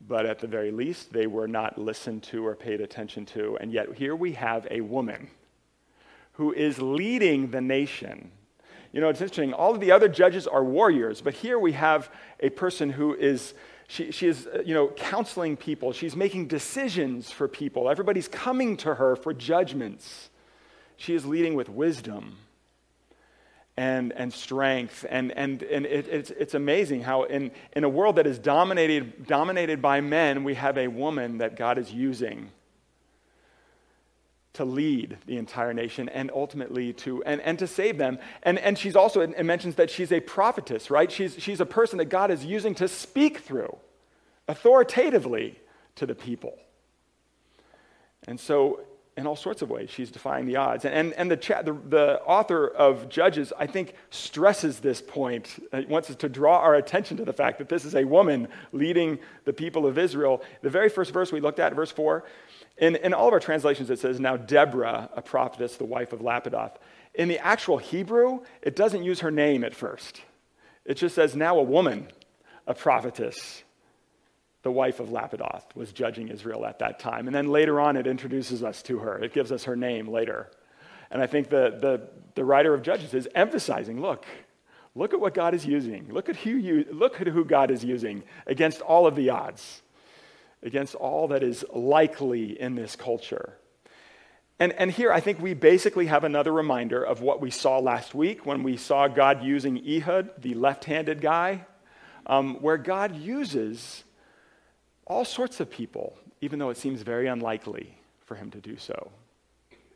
but 0.08 0.26
at 0.26 0.40
the 0.40 0.48
very 0.48 0.72
least, 0.72 1.12
they 1.12 1.26
were 1.26 1.48
not 1.48 1.78
listened 1.78 2.22
to 2.24 2.46
or 2.46 2.56
paid 2.56 2.80
attention 2.80 3.26
to. 3.26 3.58
And 3.60 3.72
yet, 3.72 3.94
here 3.96 4.16
we 4.16 4.34
have 4.34 4.68
a 4.70 4.82
woman 4.82 5.30
who 6.36 6.54
is 6.54 6.82
leading 6.82 7.52
the 7.52 7.62
nation. 7.62 8.32
You 8.92 9.02
know, 9.02 9.10
it's 9.10 9.22
interesting. 9.22 9.54
All 9.54 9.74
of 9.74 9.82
the 9.82 9.92
other 9.92 10.08
judges 10.08 10.48
are 10.48 10.64
warriors, 10.64 11.22
but 11.22 11.34
here 11.34 11.60
we 11.60 11.74
have 11.74 12.10
a 12.40 12.50
person 12.50 12.90
who 12.90 13.14
is, 13.14 13.54
she, 13.88 14.12
she 14.12 14.28
is, 14.28 14.48
uh, 14.48 14.62
you 14.66 14.74
know, 14.74 14.88
counseling 14.88 15.58
people. 15.58 15.92
She's 15.92 16.16
making 16.16 16.48
decisions 16.48 17.32
for 17.32 17.48
people. 17.48 17.90
Everybody's 17.90 18.28
coming 18.28 18.78
to 18.78 18.96
her 18.96 19.16
for 19.16 19.34
judgments. 19.34 20.30
She 20.98 21.14
is 21.14 21.26
leading 21.26 21.56
with 21.56 21.68
wisdom 21.68 22.38
and, 23.78 24.14
and 24.14 24.34
strength. 24.34 25.06
And, 25.10 25.32
and, 25.34 25.62
and 25.64 25.86
it, 25.86 26.08
it's, 26.08 26.32
it's 26.32 26.54
amazing 26.54 27.02
how, 27.02 27.24
in, 27.24 27.52
in 27.74 27.84
a 27.84 27.90
world 27.90 28.16
that 28.16 28.28
is 28.28 28.40
dominated, 28.40 29.28
dominated 29.28 29.82
by 29.82 30.00
men, 30.00 30.44
we 30.44 30.56
have 30.56 30.78
a 30.78 30.88
woman 30.88 31.40
that 31.40 31.58
God 31.58 31.78
is 31.78 31.92
using 31.92 32.52
to 34.56 34.66
lead 34.66 35.18
the 35.26 35.38
entire 35.38 35.74
nation 35.74 36.10
and 36.10 36.32
ultimately 36.34 36.94
to 36.94 37.24
and, 37.24 37.42
and 37.42 37.60
to 37.60 37.68
save 37.68 37.98
them 37.98 38.18
and, 38.44 38.58
and 38.60 38.78
she's 38.78 38.96
also 38.96 39.22
it 39.22 39.46
mentions 39.46 39.76
that 39.76 39.90
she's 39.90 40.12
a 40.12 40.20
prophetess 40.20 40.90
right 40.90 41.12
she's, 41.12 41.36
she's 41.40 41.60
a 41.60 41.66
person 41.66 41.98
that 41.98 42.06
god 42.06 42.32
is 42.32 42.44
using 42.44 42.74
to 42.76 42.88
speak 42.88 43.40
through 43.40 43.76
authoritatively 44.48 45.60
to 45.96 46.06
the 46.06 46.16
people 46.16 46.58
and 48.28 48.40
so 48.40 48.80
in 49.18 49.26
all 49.26 49.36
sorts 49.36 49.62
of 49.62 49.70
ways. 49.70 49.90
She's 49.90 50.12
defying 50.12 50.46
the 50.46 50.58
odds. 50.58 50.84
And, 50.84 51.14
and, 51.14 51.32
the, 51.32 51.38
cha- 51.38 51.62
the, 51.62 51.74
the, 51.74 52.22
author 52.24 52.68
of 52.68 53.08
Judges, 53.08 53.54
I 53.58 53.66
think, 53.66 53.94
stresses 54.10 54.80
this 54.80 55.02
point. 55.02 55.66
Uh, 55.72 55.82
he 55.82 55.86
wants 55.86 56.10
us 56.10 56.18
to 56.18 56.30
draw 56.30 56.60
our 56.60 56.76
attention 56.76 57.16
to 57.18 57.26
the 57.26 57.32
fact 57.32 57.60
that 57.60 57.70
this 57.70 57.86
is 57.86 57.96
a 57.96 58.04
woman 58.04 58.50
leading 58.74 59.20
the 59.46 59.54
people 59.54 59.86
of 59.86 59.98
Israel. 59.98 60.44
The 60.62 60.70
very 60.70 60.90
first 60.90 61.14
verse 61.14 61.32
we 61.32 61.40
looked 61.40 61.60
at, 61.60 61.74
verse 61.74 61.92
4, 61.92 62.26
in, 62.78 62.96
in 62.98 63.14
all 63.14 63.28
of 63.28 63.34
our 63.34 63.40
translations 63.40 63.90
it 63.90 64.00
says, 64.00 64.20
Now 64.20 64.38
Deborah, 64.38 65.10
a 65.16 65.22
prophetess, 65.22 65.78
the 65.78 65.86
wife 65.86 66.14
of 66.14 66.20
Lapidoth. 66.20 66.76
In 67.14 67.28
the 67.30 67.40
actual 67.40 67.78
Hebrew, 67.78 68.42
it 68.62 68.76
doesn't 68.76 69.04
use 69.04 69.22
her 69.22 69.32
name 69.32 69.64
at 69.64 69.74
first. 69.74 70.22
It 70.84 70.96
just 70.96 71.16
says, 71.16 71.36
Now 71.36 71.58
a 71.58 71.64
woman, 71.64 72.08
a 72.68 72.74
prophetess 72.74 73.64
the 74.64 74.72
wife 74.72 75.00
of 75.00 75.10
Lapidoth, 75.10 75.64
was 75.76 75.94
judging 75.94 76.28
Israel 76.28 76.66
at 76.66 76.80
that 76.80 77.00
time. 77.00 77.28
And 77.28 77.36
then 77.36 77.50
later 77.50 77.80
on, 77.80 77.96
it 77.96 78.08
introduces 78.08 78.64
us 78.64 78.82
to 78.84 79.00
her, 79.00 79.24
it 79.24 79.34
gives 79.34 79.52
us 79.52 79.66
her 79.66 79.76
name 79.76 80.08
later. 80.08 80.50
And 81.12 81.22
I 81.22 81.28
think 81.28 81.50
the, 81.50 81.78
the, 81.80 82.10
the 82.34 82.44
writer 82.44 82.74
of 82.74 82.82
Judges 82.82 83.14
is 83.14 83.28
emphasizing 83.36 84.02
look, 84.02 84.26
look 84.96 85.14
at 85.14 85.20
what 85.20 85.34
God 85.34 85.54
is 85.54 85.66
using. 85.66 86.08
Look 86.12 86.30
at, 86.30 86.36
who 86.36 86.50
you, 86.50 86.86
look 86.92 87.22
at 87.22 87.28
who 87.28 87.46
God 87.46 87.70
is 87.70 87.86
using 87.86 88.24
against 88.48 88.82
all 88.82 89.06
of 89.06 89.16
the 89.16 89.30
odds, 89.30 89.82
against 90.66 90.96
all 90.96 91.30
that 91.30 91.44
is 91.44 91.64
likely 91.74 92.60
in 92.60 92.76
this 92.76 92.96
culture. 92.96 93.54
And, 94.60 94.74
and 94.74 94.90
here, 94.90 95.12
I 95.12 95.20
think 95.20 95.40
we 95.40 95.54
basically 95.54 96.08
have 96.08 96.24
another 96.24 96.52
reminder 96.52 97.04
of 97.04 97.22
what 97.22 97.42
we 97.42 97.52
saw 97.52 97.80
last 97.80 98.16
week 98.16 98.46
when 98.46 98.64
we 98.64 98.78
saw 98.78 99.08
God 99.08 99.44
using 99.44 99.78
Ehud, 99.78 100.42
the 100.42 100.54
left 100.54 100.86
handed 100.86 101.22
guy, 101.22 101.66
um, 102.26 102.56
where 102.62 102.78
God 102.78 103.16
uses 103.16 104.04
all 105.06 105.26
sorts 105.26 105.60
of 105.60 105.70
people, 105.70 106.18
even 106.42 106.58
though 106.58 106.70
it 106.70 106.78
seems 106.78 107.02
very 107.02 107.28
unlikely 107.28 107.98
for 108.26 108.36
him 108.36 108.50
to 108.52 108.60
do 108.60 108.78
so, 108.78 109.12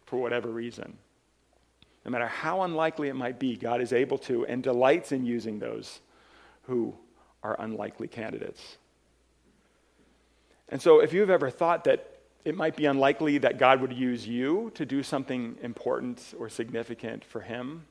for 0.05 0.21
whatever 0.21 0.49
reason. 0.49 0.97
No 2.05 2.11
matter 2.11 2.27
how 2.27 2.61
unlikely 2.63 3.07
it 3.07 3.15
might 3.15 3.39
be, 3.39 3.55
God 3.55 3.81
is 3.81 3.93
able 3.93 4.17
to 4.19 4.45
and 4.45 4.61
delights 4.61 5.11
in 5.11 5.25
using 5.25 5.59
those 5.59 5.99
who 6.63 6.95
are 7.43 7.55
unlikely 7.59 8.07
candidates. 8.07 8.77
And 10.69 10.81
so, 10.81 10.99
if 10.99 11.13
you've 11.13 11.29
ever 11.29 11.49
thought 11.49 11.83
that 11.85 12.19
it 12.45 12.55
might 12.55 12.75
be 12.75 12.85
unlikely 12.85 13.39
that 13.39 13.57
God 13.57 13.81
would 13.81 13.93
use 13.93 14.27
you 14.27 14.71
to 14.75 14.85
do 14.85 15.03
something 15.03 15.57
important 15.61 16.33
or 16.39 16.49
significant 16.49 17.25
for 17.25 17.41
Him, 17.41 17.85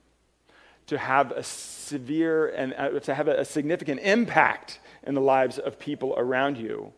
to 0.86 0.96
have 0.96 1.32
a 1.32 1.42
severe 1.42 2.48
and 2.48 2.74
uh, 2.74 2.98
to 3.00 3.14
have 3.14 3.28
a 3.28 3.44
significant 3.44 4.00
impact 4.00 4.80
in 5.06 5.14
the 5.14 5.20
lives 5.20 5.58
of 5.58 5.78
people 5.78 6.14
around 6.16 6.56
you, 6.56 6.92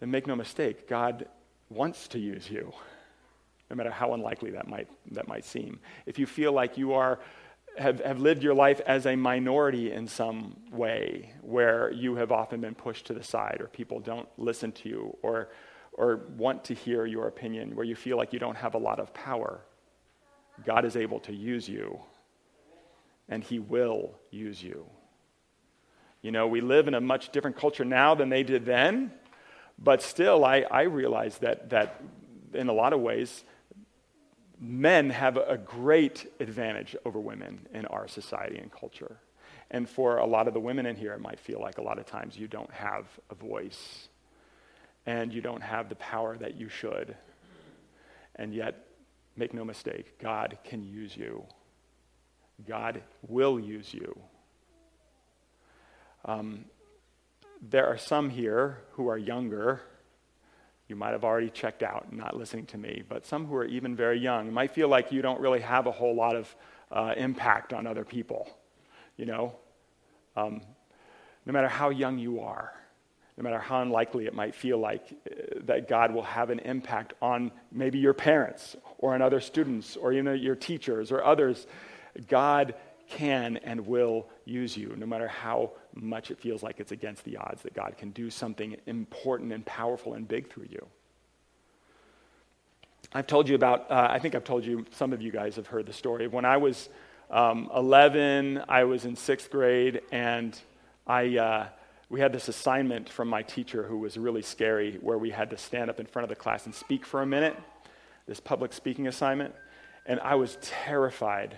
then 0.00 0.10
make 0.10 0.26
no 0.26 0.34
mistake, 0.34 0.88
God 0.88 1.26
wants 1.70 2.08
to 2.08 2.18
use 2.18 2.50
you, 2.50 2.72
no 3.70 3.76
matter 3.76 3.90
how 3.90 4.12
unlikely 4.12 4.50
that 4.50 4.68
might, 4.68 4.88
that 5.12 5.28
might 5.28 5.44
seem. 5.44 5.78
If 6.04 6.18
you 6.18 6.26
feel 6.26 6.52
like 6.52 6.76
you 6.76 6.94
are, 6.94 7.20
have, 7.78 8.00
have 8.00 8.20
lived 8.20 8.42
your 8.42 8.54
life 8.54 8.80
as 8.86 9.06
a 9.06 9.16
minority 9.16 9.92
in 9.92 10.06
some 10.06 10.56
way, 10.70 11.32
where 11.42 11.90
you 11.92 12.16
have 12.16 12.32
often 12.32 12.60
been 12.60 12.74
pushed 12.74 13.06
to 13.06 13.14
the 13.14 13.22
side, 13.22 13.58
or 13.60 13.66
people 13.66 14.00
don't 14.00 14.28
listen 14.36 14.72
to 14.72 14.88
you, 14.88 15.16
or, 15.22 15.48
or 15.92 16.20
want 16.36 16.64
to 16.64 16.74
hear 16.74 17.06
your 17.06 17.26
opinion, 17.26 17.74
where 17.74 17.84
you 17.84 17.96
feel 17.96 18.16
like 18.16 18.32
you 18.32 18.38
don't 18.38 18.56
have 18.56 18.74
a 18.74 18.78
lot 18.78 19.00
of 19.00 19.12
power, 19.12 19.60
God 20.64 20.84
is 20.84 20.96
able 20.96 21.20
to 21.20 21.34
use 21.34 21.68
you, 21.68 22.00
and 23.28 23.42
He 23.42 23.58
will 23.58 24.14
use 24.30 24.62
you. 24.62 24.86
You 26.22 26.30
know, 26.30 26.46
we 26.46 26.60
live 26.60 26.88
in 26.88 26.94
a 26.94 27.00
much 27.00 27.32
different 27.32 27.56
culture 27.56 27.84
now 27.84 28.14
than 28.14 28.30
they 28.30 28.42
did 28.42 28.64
then. 28.64 29.12
But 29.78 30.02
still, 30.02 30.44
I, 30.44 30.64
I 30.70 30.82
realize 30.82 31.38
that, 31.38 31.70
that 31.70 32.00
in 32.54 32.68
a 32.68 32.72
lot 32.72 32.92
of 32.92 33.00
ways, 33.00 33.44
men 34.60 35.10
have 35.10 35.36
a 35.36 35.58
great 35.58 36.32
advantage 36.40 36.96
over 37.04 37.18
women 37.18 37.66
in 37.72 37.86
our 37.86 38.08
society 38.08 38.58
and 38.58 38.70
culture. 38.70 39.18
And 39.70 39.88
for 39.88 40.18
a 40.18 40.26
lot 40.26 40.46
of 40.46 40.54
the 40.54 40.60
women 40.60 40.86
in 40.86 40.96
here, 40.96 41.12
it 41.12 41.20
might 41.20 41.40
feel 41.40 41.60
like 41.60 41.78
a 41.78 41.82
lot 41.82 41.98
of 41.98 42.06
times 42.06 42.36
you 42.36 42.46
don't 42.46 42.72
have 42.72 43.06
a 43.30 43.34
voice 43.34 44.08
and 45.06 45.32
you 45.32 45.40
don't 45.40 45.62
have 45.62 45.88
the 45.88 45.96
power 45.96 46.36
that 46.36 46.56
you 46.56 46.68
should. 46.68 47.16
And 48.36 48.54
yet, 48.54 48.86
make 49.36 49.52
no 49.52 49.64
mistake, 49.64 50.18
God 50.18 50.58
can 50.64 50.84
use 50.84 51.16
you. 51.16 51.44
God 52.66 53.02
will 53.26 53.58
use 53.58 53.92
you. 53.92 54.16
Um, 56.24 56.66
there 57.60 57.86
are 57.86 57.98
some 57.98 58.30
here 58.30 58.78
who 58.92 59.08
are 59.08 59.18
younger. 59.18 59.82
You 60.88 60.96
might 60.96 61.12
have 61.12 61.24
already 61.24 61.50
checked 61.50 61.82
out, 61.82 62.12
not 62.12 62.36
listening 62.36 62.66
to 62.66 62.78
me, 62.78 63.02
but 63.08 63.24
some 63.24 63.46
who 63.46 63.56
are 63.56 63.64
even 63.64 63.96
very 63.96 64.18
young 64.18 64.52
might 64.52 64.72
feel 64.72 64.88
like 64.88 65.10
you 65.12 65.22
don't 65.22 65.40
really 65.40 65.60
have 65.60 65.86
a 65.86 65.90
whole 65.90 66.14
lot 66.14 66.36
of 66.36 66.54
uh, 66.92 67.14
impact 67.16 67.72
on 67.72 67.86
other 67.86 68.04
people. 68.04 68.48
You 69.16 69.26
know, 69.26 69.56
um, 70.36 70.60
no 71.46 71.52
matter 71.52 71.68
how 71.68 71.88
young 71.90 72.18
you 72.18 72.40
are, 72.40 72.72
no 73.36 73.42
matter 73.42 73.58
how 73.58 73.82
unlikely 73.82 74.26
it 74.26 74.34
might 74.34 74.54
feel 74.54 74.78
like 74.78 75.02
uh, 75.30 75.60
that 75.64 75.88
God 75.88 76.12
will 76.12 76.22
have 76.22 76.50
an 76.50 76.60
impact 76.60 77.14
on 77.22 77.50
maybe 77.72 77.98
your 77.98 78.14
parents 78.14 78.76
or 78.98 79.14
on 79.14 79.22
other 79.22 79.40
students 79.40 79.96
or 79.96 80.12
know, 80.12 80.32
your 80.32 80.54
teachers 80.54 81.10
or 81.10 81.24
others, 81.24 81.66
God 82.28 82.74
can 83.08 83.56
and 83.58 83.86
will 83.86 84.28
use 84.44 84.76
you, 84.76 84.94
no 84.96 85.06
matter 85.06 85.28
how 85.28 85.72
much 85.94 86.30
it 86.30 86.40
feels 86.40 86.62
like 86.62 86.80
it's 86.80 86.92
against 86.92 87.24
the 87.24 87.36
odds 87.36 87.62
that 87.62 87.74
God 87.74 87.96
can 87.96 88.10
do 88.10 88.30
something 88.30 88.76
important 88.86 89.52
and 89.52 89.64
powerful 89.64 90.14
and 90.14 90.26
big 90.26 90.52
through 90.52 90.66
you. 90.70 90.86
I've 93.12 93.26
told 93.26 93.48
you 93.48 93.54
about, 93.54 93.90
uh, 93.90 94.08
I 94.10 94.18
think 94.18 94.34
I've 94.34 94.44
told 94.44 94.64
you, 94.64 94.86
some 94.90 95.12
of 95.12 95.22
you 95.22 95.30
guys 95.30 95.56
have 95.56 95.66
heard 95.66 95.86
the 95.86 95.92
story. 95.92 96.26
When 96.26 96.44
I 96.44 96.56
was 96.56 96.88
um, 97.30 97.70
11, 97.74 98.62
I 98.68 98.84
was 98.84 99.04
in 99.04 99.14
sixth 99.14 99.50
grade, 99.50 100.00
and 100.10 100.58
I, 101.06 101.36
uh, 101.36 101.66
we 102.08 102.20
had 102.20 102.32
this 102.32 102.48
assignment 102.48 103.08
from 103.08 103.28
my 103.28 103.42
teacher 103.42 103.84
who 103.84 103.98
was 103.98 104.16
really 104.16 104.42
scary, 104.42 104.98
where 105.00 105.18
we 105.18 105.30
had 105.30 105.50
to 105.50 105.56
stand 105.56 105.90
up 105.90 106.00
in 106.00 106.06
front 106.06 106.24
of 106.24 106.28
the 106.28 106.34
class 106.34 106.66
and 106.66 106.74
speak 106.74 107.06
for 107.06 107.22
a 107.22 107.26
minute, 107.26 107.56
this 108.26 108.40
public 108.40 108.72
speaking 108.72 109.06
assignment. 109.06 109.54
And 110.06 110.18
I 110.20 110.34
was 110.34 110.58
terrified. 110.60 111.56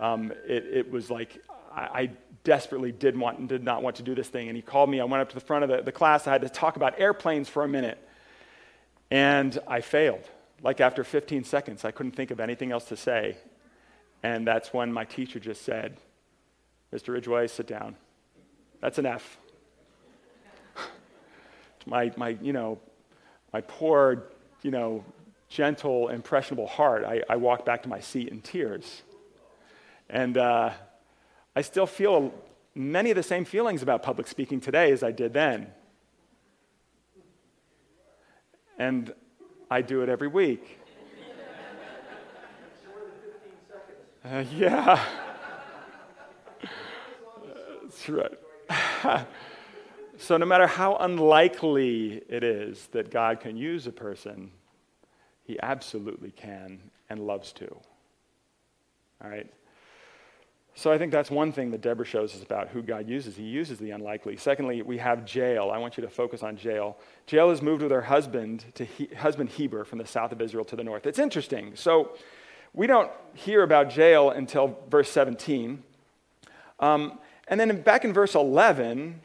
Um, 0.00 0.32
it, 0.46 0.64
it 0.64 0.90
was 0.90 1.10
like 1.10 1.42
I, 1.74 1.80
I 1.80 2.10
desperately 2.44 2.92
did, 2.92 3.18
want, 3.18 3.38
and 3.38 3.48
did 3.48 3.64
not 3.64 3.82
want 3.82 3.96
to 3.96 4.02
do 4.02 4.14
this 4.14 4.28
thing. 4.28 4.48
And 4.48 4.56
he 4.56 4.62
called 4.62 4.90
me. 4.90 5.00
I 5.00 5.04
went 5.04 5.22
up 5.22 5.30
to 5.30 5.34
the 5.34 5.40
front 5.40 5.64
of 5.64 5.70
the, 5.70 5.82
the 5.82 5.92
class. 5.92 6.26
I 6.26 6.32
had 6.32 6.42
to 6.42 6.48
talk 6.48 6.76
about 6.76 7.00
airplanes 7.00 7.48
for 7.48 7.64
a 7.64 7.68
minute. 7.68 7.98
And 9.10 9.58
I 9.66 9.80
failed. 9.80 10.28
Like 10.62 10.80
after 10.80 11.02
15 11.04 11.44
seconds, 11.44 11.84
I 11.84 11.90
couldn't 11.90 12.12
think 12.12 12.30
of 12.30 12.40
anything 12.40 12.70
else 12.70 12.84
to 12.86 12.96
say. 12.96 13.36
And 14.22 14.46
that's 14.46 14.72
when 14.72 14.92
my 14.92 15.04
teacher 15.04 15.38
just 15.38 15.62
said, 15.62 15.96
Mr. 16.92 17.12
Ridgway, 17.12 17.46
sit 17.48 17.66
down. 17.66 17.96
That's 18.80 18.98
an 18.98 19.06
F. 19.06 19.38
my, 21.86 22.12
my, 22.16 22.30
you 22.40 22.52
know, 22.52 22.78
my 23.52 23.60
poor, 23.62 24.24
you 24.62 24.70
know, 24.70 25.04
gentle, 25.48 26.08
impressionable 26.08 26.66
heart, 26.66 27.04
I, 27.04 27.22
I 27.28 27.36
walked 27.36 27.66
back 27.66 27.82
to 27.82 27.88
my 27.88 28.00
seat 28.00 28.28
in 28.28 28.40
tears. 28.40 29.02
And 30.08 30.36
uh, 30.36 30.70
I 31.56 31.62
still 31.62 31.86
feel 31.86 32.34
many 32.74 33.10
of 33.10 33.16
the 33.16 33.22
same 33.22 33.44
feelings 33.44 33.82
about 33.82 34.02
public 34.02 34.26
speaking 34.26 34.60
today 34.60 34.90
as 34.90 35.02
I 35.02 35.12
did 35.12 35.32
then. 35.32 35.68
And 38.78 39.14
I 39.70 39.82
do 39.82 40.02
it 40.02 40.08
every 40.08 40.28
week. 40.28 40.80
Uh, 44.24 44.42
yeah. 44.56 45.04
That's 47.82 48.08
right. 48.08 49.26
so, 50.16 50.38
no 50.38 50.46
matter 50.46 50.66
how 50.66 50.96
unlikely 50.96 52.22
it 52.28 52.42
is 52.42 52.88
that 52.92 53.10
God 53.10 53.40
can 53.40 53.56
use 53.56 53.86
a 53.86 53.92
person, 53.92 54.50
He 55.44 55.58
absolutely 55.62 56.30
can 56.30 56.90
and 57.10 57.20
loves 57.20 57.52
to. 57.52 57.68
All 59.22 59.30
right? 59.30 59.52
So 60.76 60.90
I 60.90 60.98
think 60.98 61.12
that's 61.12 61.30
one 61.30 61.52
thing 61.52 61.70
that 61.70 61.82
Deborah 61.82 62.04
shows 62.04 62.34
us 62.34 62.42
about 62.42 62.68
who 62.68 62.82
God 62.82 63.08
uses. 63.08 63.36
He 63.36 63.44
uses 63.44 63.78
the 63.78 63.92
unlikely. 63.92 64.36
Secondly, 64.36 64.82
we 64.82 64.98
have 64.98 65.32
Jael. 65.32 65.70
I 65.70 65.78
want 65.78 65.96
you 65.96 66.02
to 66.02 66.10
focus 66.10 66.42
on 66.42 66.58
Jael. 66.60 66.98
Jael 67.28 67.50
has 67.50 67.62
moved 67.62 67.82
with 67.82 67.92
her 67.92 68.02
husband 68.02 68.64
to 68.74 68.84
he, 68.84 69.06
husband 69.16 69.50
Heber 69.50 69.84
from 69.84 69.98
the 69.98 70.06
south 70.06 70.32
of 70.32 70.40
Israel 70.40 70.64
to 70.64 70.74
the 70.74 70.82
north. 70.82 71.06
It's 71.06 71.20
interesting. 71.20 71.76
So 71.76 72.16
we 72.72 72.88
don't 72.88 73.10
hear 73.34 73.62
about 73.62 73.96
Jael 73.96 74.30
until 74.30 74.76
verse 74.90 75.08
17. 75.12 75.80
Um, 76.80 77.20
and 77.46 77.60
then 77.60 77.80
back 77.82 78.04
in 78.04 78.12
verse 78.12 78.34
11, 78.34 79.20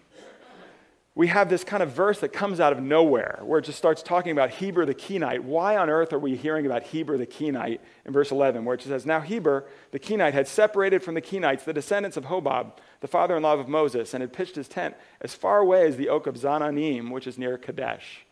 we 1.19 1.27
have 1.27 1.49
this 1.49 1.65
kind 1.65 1.83
of 1.83 1.91
verse 1.91 2.21
that 2.21 2.29
comes 2.29 2.61
out 2.61 2.71
of 2.71 2.81
nowhere 2.81 3.41
where 3.43 3.59
it 3.59 3.65
just 3.65 3.77
starts 3.77 4.01
talking 4.01 4.31
about 4.31 4.51
Heber 4.51 4.85
the 4.85 4.93
Kenite. 4.93 5.43
Why 5.43 5.75
on 5.75 5.89
earth 5.89 6.13
are 6.13 6.17
we 6.17 6.37
hearing 6.37 6.65
about 6.65 6.81
Heber 6.81 7.17
the 7.17 7.25
Kenite 7.25 7.81
in 8.05 8.13
verse 8.13 8.31
11, 8.31 8.63
where 8.63 8.75
it 8.75 8.81
says, 8.81 9.05
Now 9.05 9.19
Heber 9.19 9.65
the 9.91 9.99
Kenite 9.99 10.33
had 10.33 10.47
separated 10.47 11.03
from 11.03 11.15
the 11.15 11.21
Kenites, 11.21 11.65
the 11.65 11.73
descendants 11.73 12.15
of 12.15 12.27
Hobab, 12.27 12.77
the 13.01 13.09
father 13.09 13.35
in 13.35 13.43
law 13.43 13.55
of 13.55 13.67
Moses, 13.67 14.13
and 14.13 14.21
had 14.21 14.31
pitched 14.31 14.55
his 14.55 14.69
tent 14.69 14.95
as 15.19 15.35
far 15.35 15.59
away 15.59 15.85
as 15.85 15.97
the 15.97 16.07
oak 16.07 16.25
of 16.25 16.35
Zaanannim, 16.35 17.11
which 17.11 17.27
is 17.27 17.37
near 17.37 17.57
Kadesh. 17.57 18.25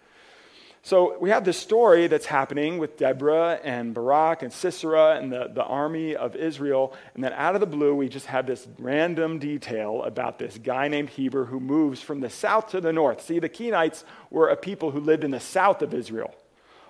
So 0.87 1.17
we 1.19 1.31
have 1.31 1.43
this 1.43 1.57
story 1.57 2.07
that's 2.07 2.27
happening 2.27 2.77
with 2.77 2.95
Deborah 2.95 3.59
and 3.61 3.93
Barak 3.93 4.41
and 4.41 4.53
Sisera 4.53 5.17
and 5.17 5.29
the, 5.29 5.51
the 5.53 5.65
army 5.65 6.15
of 6.15 6.33
Israel. 6.33 6.93
And 7.13 7.21
then 7.21 7.33
out 7.33 7.55
of 7.55 7.59
the 7.59 7.67
blue, 7.67 7.93
we 7.93 8.07
just 8.07 8.27
have 8.27 8.47
this 8.47 8.65
random 8.79 9.37
detail 9.37 10.01
about 10.03 10.39
this 10.39 10.57
guy 10.57 10.87
named 10.87 11.09
Heber 11.09 11.43
who 11.43 11.59
moves 11.59 12.01
from 12.01 12.21
the 12.21 12.29
south 12.29 12.69
to 12.69 12.79
the 12.79 12.93
north. 12.93 13.21
See, 13.21 13.39
the 13.39 13.49
Kenites 13.49 14.05
were 14.31 14.47
a 14.47 14.55
people 14.55 14.91
who 14.91 15.01
lived 15.01 15.25
in 15.25 15.31
the 15.31 15.41
south 15.41 15.81
of 15.81 15.93
Israel. 15.93 16.33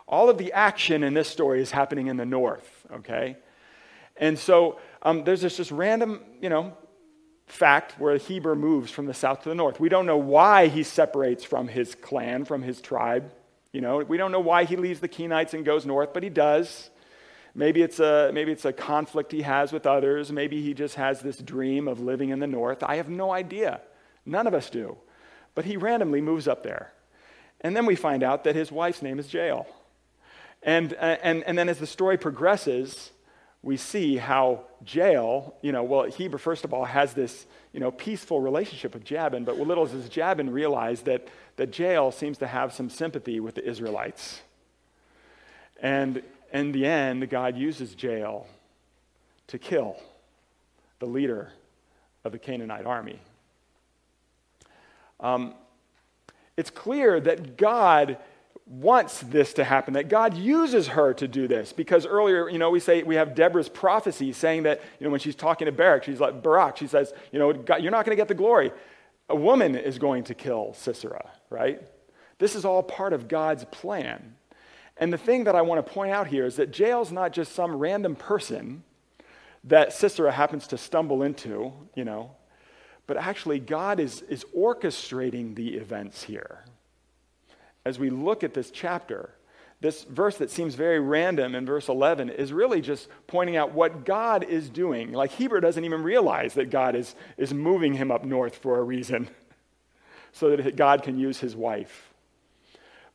All 0.08 0.30
of 0.30 0.38
the 0.38 0.54
action 0.54 1.02
in 1.02 1.16
this 1.16 1.28
story 1.28 1.60
is 1.60 1.72
happening 1.72 2.06
in 2.06 2.18
the 2.18 2.26
north, 2.26 2.86
okay? 2.98 3.36
And 4.16 4.38
so 4.38 4.80
um, 5.02 5.24
there's 5.24 5.42
this 5.42 5.58
just 5.58 5.72
random, 5.72 6.22
you 6.40 6.50
know, 6.50 6.78
fact 7.48 8.00
where 8.00 8.16
Heber 8.18 8.56
moves 8.56 8.92
from 8.92 9.08
the 9.08 9.16
south 9.16 9.42
to 9.42 9.50
the 9.50 9.56
north. 9.56 9.80
We 9.80 9.90
don't 9.90 10.06
know 10.06 10.18
why 10.18 10.68
he 10.68 10.84
separates 10.84 11.44
from 11.44 11.68
his 11.68 11.96
clan, 11.96 12.46
from 12.46 12.62
his 12.62 12.80
tribe. 12.80 13.32
You 13.78 13.82
know, 13.82 13.98
we 13.98 14.18
don't 14.18 14.32
know 14.32 14.40
why 14.40 14.64
he 14.64 14.76
leaves 14.76 15.02
the 15.02 15.08
Kenites 15.08 15.54
and 15.54 15.64
goes 15.64 15.86
north, 15.86 16.12
but 16.12 16.24
he 16.24 16.30
does. 16.30 16.90
Maybe 17.54 17.84
it's, 17.84 18.00
a, 18.00 18.32
maybe 18.34 18.52
it's 18.52 18.66
a 18.66 18.74
conflict 18.74 19.32
he 19.32 19.44
has 19.44 19.72
with 19.72 19.86
others. 19.86 20.32
Maybe 20.32 20.64
he 20.64 20.74
just 20.74 20.96
has 20.96 21.22
this 21.22 21.38
dream 21.38 21.88
of 21.88 22.00
living 22.00 22.30
in 22.30 22.40
the 22.40 22.48
north. 22.48 22.82
I 22.82 22.96
have 22.96 23.08
no 23.08 23.32
idea. 23.32 23.82
None 24.26 24.48
of 24.48 24.56
us 24.56 24.72
do. 24.72 24.98
But 25.54 25.66
he 25.66 25.78
randomly 25.78 26.22
moves 26.22 26.48
up 26.48 26.64
there. 26.64 26.92
And 27.62 27.76
then 27.76 27.86
we 27.86 27.96
find 27.96 28.24
out 28.24 28.46
that 28.46 28.56
his 28.56 28.72
wife's 28.72 29.04
name 29.04 29.20
is 29.20 29.32
Jael. 29.32 29.68
And, 30.64 30.94
uh, 30.94 31.18
and, 31.22 31.44
and 31.44 31.56
then 31.56 31.70
as 31.70 31.78
the 31.78 31.86
story 31.86 32.18
progresses, 32.18 33.12
we 33.64 33.78
see 33.78 34.18
how 34.18 34.64
Jael, 34.86 35.56
you 35.62 35.72
know, 35.72 35.84
well, 35.84 36.04
Heber, 36.04 36.38
first 36.38 36.64
of 36.64 36.74
all, 36.74 36.86
has 36.86 37.14
this, 37.14 37.46
you 37.74 37.80
know, 37.80 37.92
peaceful 37.92 38.40
relationship 38.40 38.94
with 38.94 39.04
Jabin, 39.04 39.44
but 39.44 39.58
little 39.58 39.86
does 39.86 40.08
Jabin 40.10 40.50
realize 40.50 41.02
that, 41.02 41.28
that 41.58 41.78
Jael 41.78 42.12
seems 42.12 42.38
to 42.38 42.48
have 42.48 42.72
some 42.74 42.90
sympathy 42.90 43.40
with 43.40 43.56
the 43.56 43.68
Israelites. 43.68 44.42
And 45.82 46.22
in 46.54 46.72
the 46.72 46.86
end, 46.86 47.30
God 47.30 47.58
uses 47.58 47.96
Jael 48.02 48.48
to 49.48 49.58
kill 49.58 49.98
the 51.00 51.06
leader 51.06 51.52
of 52.24 52.32
the 52.32 52.40
Canaanite 52.40 52.86
army. 52.86 53.20
Um, 55.20 55.54
it's 56.56 56.70
clear 56.70 57.20
that 57.20 57.58
God 57.58 58.18
wants 58.70 59.22
this 59.22 59.54
to 59.54 59.64
happen, 59.64 59.94
that 59.94 60.10
God 60.10 60.36
uses 60.36 60.90
her 60.90 61.14
to 61.16 61.28
do 61.28 61.48
this. 61.48 61.72
Because 61.72 62.06
earlier, 62.06 62.50
you 62.50 62.58
know, 62.58 62.70
we 62.70 62.80
say 62.80 63.02
we 63.04 63.16
have 63.16 63.34
Deborah's 63.34 63.70
prophecy 63.70 64.34
saying 64.34 64.64
that, 64.64 64.82
you 65.00 65.06
know, 65.06 65.12
when 65.12 65.20
she's 65.20 65.36
talking 65.36 65.68
to 65.68 65.72
Barak, 65.72 66.04
she's 66.04 66.20
like, 66.20 66.44
Barak, 66.44 66.78
she 66.78 66.88
says, 66.88 67.14
you 67.32 67.40
know, 67.40 67.54
God, 67.54 67.82
you're 67.82 67.92
not 67.92 68.06
going 68.06 68.16
to 68.16 68.20
get 68.20 68.28
the 68.28 68.34
glory. 68.34 68.72
A 69.30 69.36
woman 69.36 69.76
is 69.76 69.98
going 69.98 70.26
to 70.26 70.34
kill 70.34 70.74
Sisera, 70.74 71.30
right? 71.50 71.82
This 72.40 72.56
is 72.56 72.66
all 72.66 72.84
part 72.84 73.14
of 73.14 73.28
God's 73.28 73.66
plan. 73.66 74.36
And 74.98 75.14
the 75.14 75.18
thing 75.18 75.46
that 75.46 75.56
I 75.56 75.62
want 75.62 75.86
to 75.86 75.94
point 75.94 76.12
out 76.12 76.28
here 76.28 76.46
is 76.46 76.58
that 76.58 76.72
Jael's 76.72 77.12
not 77.12 77.32
just 77.32 77.54
some 77.54 77.76
random 77.76 78.16
person 78.16 78.84
that 79.64 79.94
Sisera 79.94 80.32
happens 80.32 80.68
to 80.68 80.78
stumble 80.78 81.24
into, 81.24 81.72
you 81.96 82.04
know, 82.04 82.32
but 83.06 83.18
actually 83.18 83.60
God 83.60 84.00
is, 84.00 84.24
is 84.24 84.46
orchestrating 84.56 85.56
the 85.56 85.76
events 85.76 86.24
here 86.24 86.66
as 87.88 87.98
we 87.98 88.10
look 88.10 88.44
at 88.44 88.54
this 88.54 88.70
chapter, 88.70 89.30
this 89.80 90.04
verse 90.04 90.38
that 90.38 90.52
seems 90.52 90.76
very 90.76 91.00
random 91.00 91.56
in 91.56 91.66
verse 91.66 91.88
11 91.88 92.30
is 92.30 92.52
really 92.52 92.82
just 92.82 93.08
pointing 93.28 93.56
out 93.56 93.72
what 93.72 94.06
God 94.06 94.44
is 94.44 94.70
doing. 94.70 95.14
Like 95.14 95.32
Heber 95.32 95.62
doesn't 95.62 95.86
even 95.86 96.04
realize 96.04 96.56
that 96.56 96.70
God 96.70 96.96
is, 96.96 97.16
is 97.38 97.54
moving 97.54 97.94
him 97.94 98.12
up 98.12 98.26
north 98.26 98.58
for 98.58 98.78
a 98.78 98.84
reason, 98.84 99.30
so 100.34 100.54
that 100.56 100.76
God 100.76 101.02
can 101.02 101.18
use 101.18 101.40
his 101.40 101.56
wife. 101.56 102.14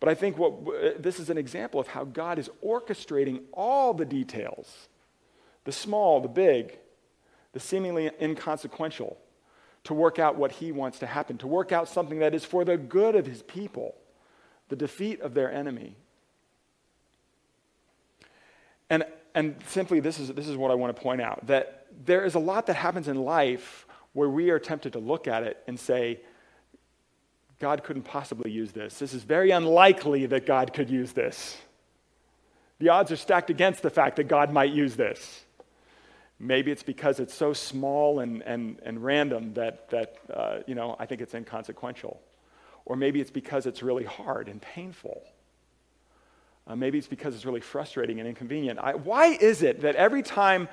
But 0.01 0.09
I 0.09 0.15
think 0.15 0.39
what, 0.39 0.53
uh, 0.67 0.91
this 0.99 1.21
is 1.21 1.29
an 1.29 1.39
example 1.39 1.79
of 1.79 1.89
how 1.89 2.05
God 2.05 2.39
is 2.39 2.49
orchestrating 2.65 3.43
all 3.53 3.93
the 3.95 4.07
details 4.07 4.89
the 5.65 5.71
small, 5.71 6.21
the 6.21 6.29
big, 6.29 6.77
the 7.53 7.61
seemingly 7.61 8.11
inconsequential 8.21 9.17
to 9.85 9.95
work 9.95 10.19
out 10.19 10.35
what 10.35 10.51
he 10.51 10.73
wants 10.73 10.99
to 11.01 11.07
happen, 11.07 11.39
to 11.39 11.47
work 11.47 11.71
out 11.71 11.89
something 11.89 12.19
that 12.19 12.35
is 12.35 12.45
for 12.45 12.65
the 12.65 12.77
good 12.77 13.15
of 13.15 13.27
his 13.27 13.43
people 13.43 13.95
the 14.73 14.77
defeat 14.77 15.21
of 15.21 15.35
their 15.35 15.53
enemy. 15.53 15.95
And, 18.89 19.05
and 19.35 19.57
simply, 19.67 20.01
this 20.01 20.19
is, 20.19 20.31
this 20.31 20.49
is 20.49 20.57
what 20.57 20.71
I 20.71 20.75
want 20.75 20.97
to 20.97 21.03
point 21.03 21.21
out 21.21 21.47
that 21.47 21.89
there 22.07 22.25
is 22.25 22.37
a 22.37 22.39
lot 22.39 22.65
that 22.69 22.77
happens 22.77 23.07
in 23.07 23.17
life 23.23 23.87
where 24.15 24.31
we 24.31 24.49
are 24.49 24.59
tempted 24.59 24.95
to 24.95 24.99
look 24.99 25.29
at 25.29 25.43
it 25.43 25.63
and 25.67 25.79
say, 25.79 26.21
God 27.59 27.85
couldn't 27.85 28.05
possibly 28.05 28.51
use 28.51 28.73
this. 28.73 28.99
This 28.99 29.13
is 29.13 29.23
very 29.25 29.51
unlikely 29.51 30.25
that 30.25 30.47
God 30.47 30.73
could 30.73 30.89
use 30.89 31.13
this. 31.13 31.59
The 32.79 32.89
odds 32.89 33.13
are 33.13 33.17
stacked 33.17 33.51
against 33.51 33.83
the 33.83 33.91
fact 33.91 34.17
that 34.17 34.27
God 34.27 34.55
might 34.55 34.73
use 34.73 34.97
this. 34.97 35.45
Maybe 36.41 36.71
it's 36.73 36.83
because 36.83 37.21
it's 37.21 37.35
so 37.35 37.53
small 37.53 38.21
and, 38.21 38.43
and, 38.43 38.81
and 38.87 39.05
random 39.05 39.53
that, 39.53 39.91
that 39.91 40.17
uh, 40.33 40.61
you 40.67 40.75
know, 40.75 40.97
I 40.99 41.05
think 41.05 41.21
it's 41.21 41.35
inconsequential. 41.35 42.19
Or 42.85 42.97
maybe 42.97 43.21
it's 43.21 43.31
because 43.31 43.67
it's 43.67 43.83
really 43.83 44.05
hard 44.05 44.49
and 44.49 44.61
painful. 44.61 45.23
Uh, 46.67 46.77
maybe 46.77 46.99
it's 46.99 47.07
because 47.07 47.35
it's 47.35 47.45
really 47.45 47.61
frustrating 47.61 48.21
and 48.21 48.29
inconvenient. 48.29 48.79
I, 48.79 48.95
why 48.95 49.27
is 49.27 49.63
it 49.63 49.83
that 49.83 49.97
every 49.97 50.23
time 50.23 50.69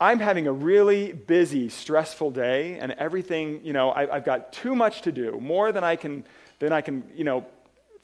I'm 0.00 0.18
having 0.18 0.46
a 0.46 0.52
really 0.52 1.12
busy, 1.12 1.68
stressful 1.68 2.32
day 2.32 2.78
and 2.78 2.92
everything, 2.92 3.60
you 3.64 3.72
know, 3.72 3.92
I, 3.92 4.06
have 4.06 4.24
got 4.24 4.52
too 4.52 4.74
much 4.74 5.02
to 5.02 5.12
do, 5.12 5.38
more 5.40 5.72
than 5.72 5.84
I 5.84 5.96
can, 5.96 6.24
than 6.58 6.72
I 6.72 6.80
can, 6.80 7.04
you 7.14 7.24
know, 7.24 7.46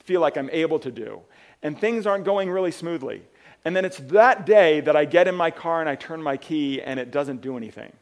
feel 0.05 0.21
like 0.21 0.37
I'm 0.37 0.51
able 0.51 0.79
to 0.81 0.91
do, 0.91 1.21
and 1.63 1.79
things 1.79 2.07
aren't 2.07 2.25
going 2.25 2.49
really 2.51 2.71
smoothly. 2.71 3.23
And 3.65 3.77
then 3.77 3.85
it's 3.85 3.99
that 3.99 4.47
day 4.47 4.81
that 4.81 4.97
I 4.97 5.05
get 5.05 5.29
in 5.29 5.35
my 5.35 5.51
car 5.51 5.81
and 5.81 5.91
I 5.91 5.95
turn 5.95 6.23
my 6.23 6.37
key 6.37 6.81
and 6.81 6.99
it 6.99 7.11
doesn't 7.11 7.43
do 7.43 7.57
anything. 7.59 7.93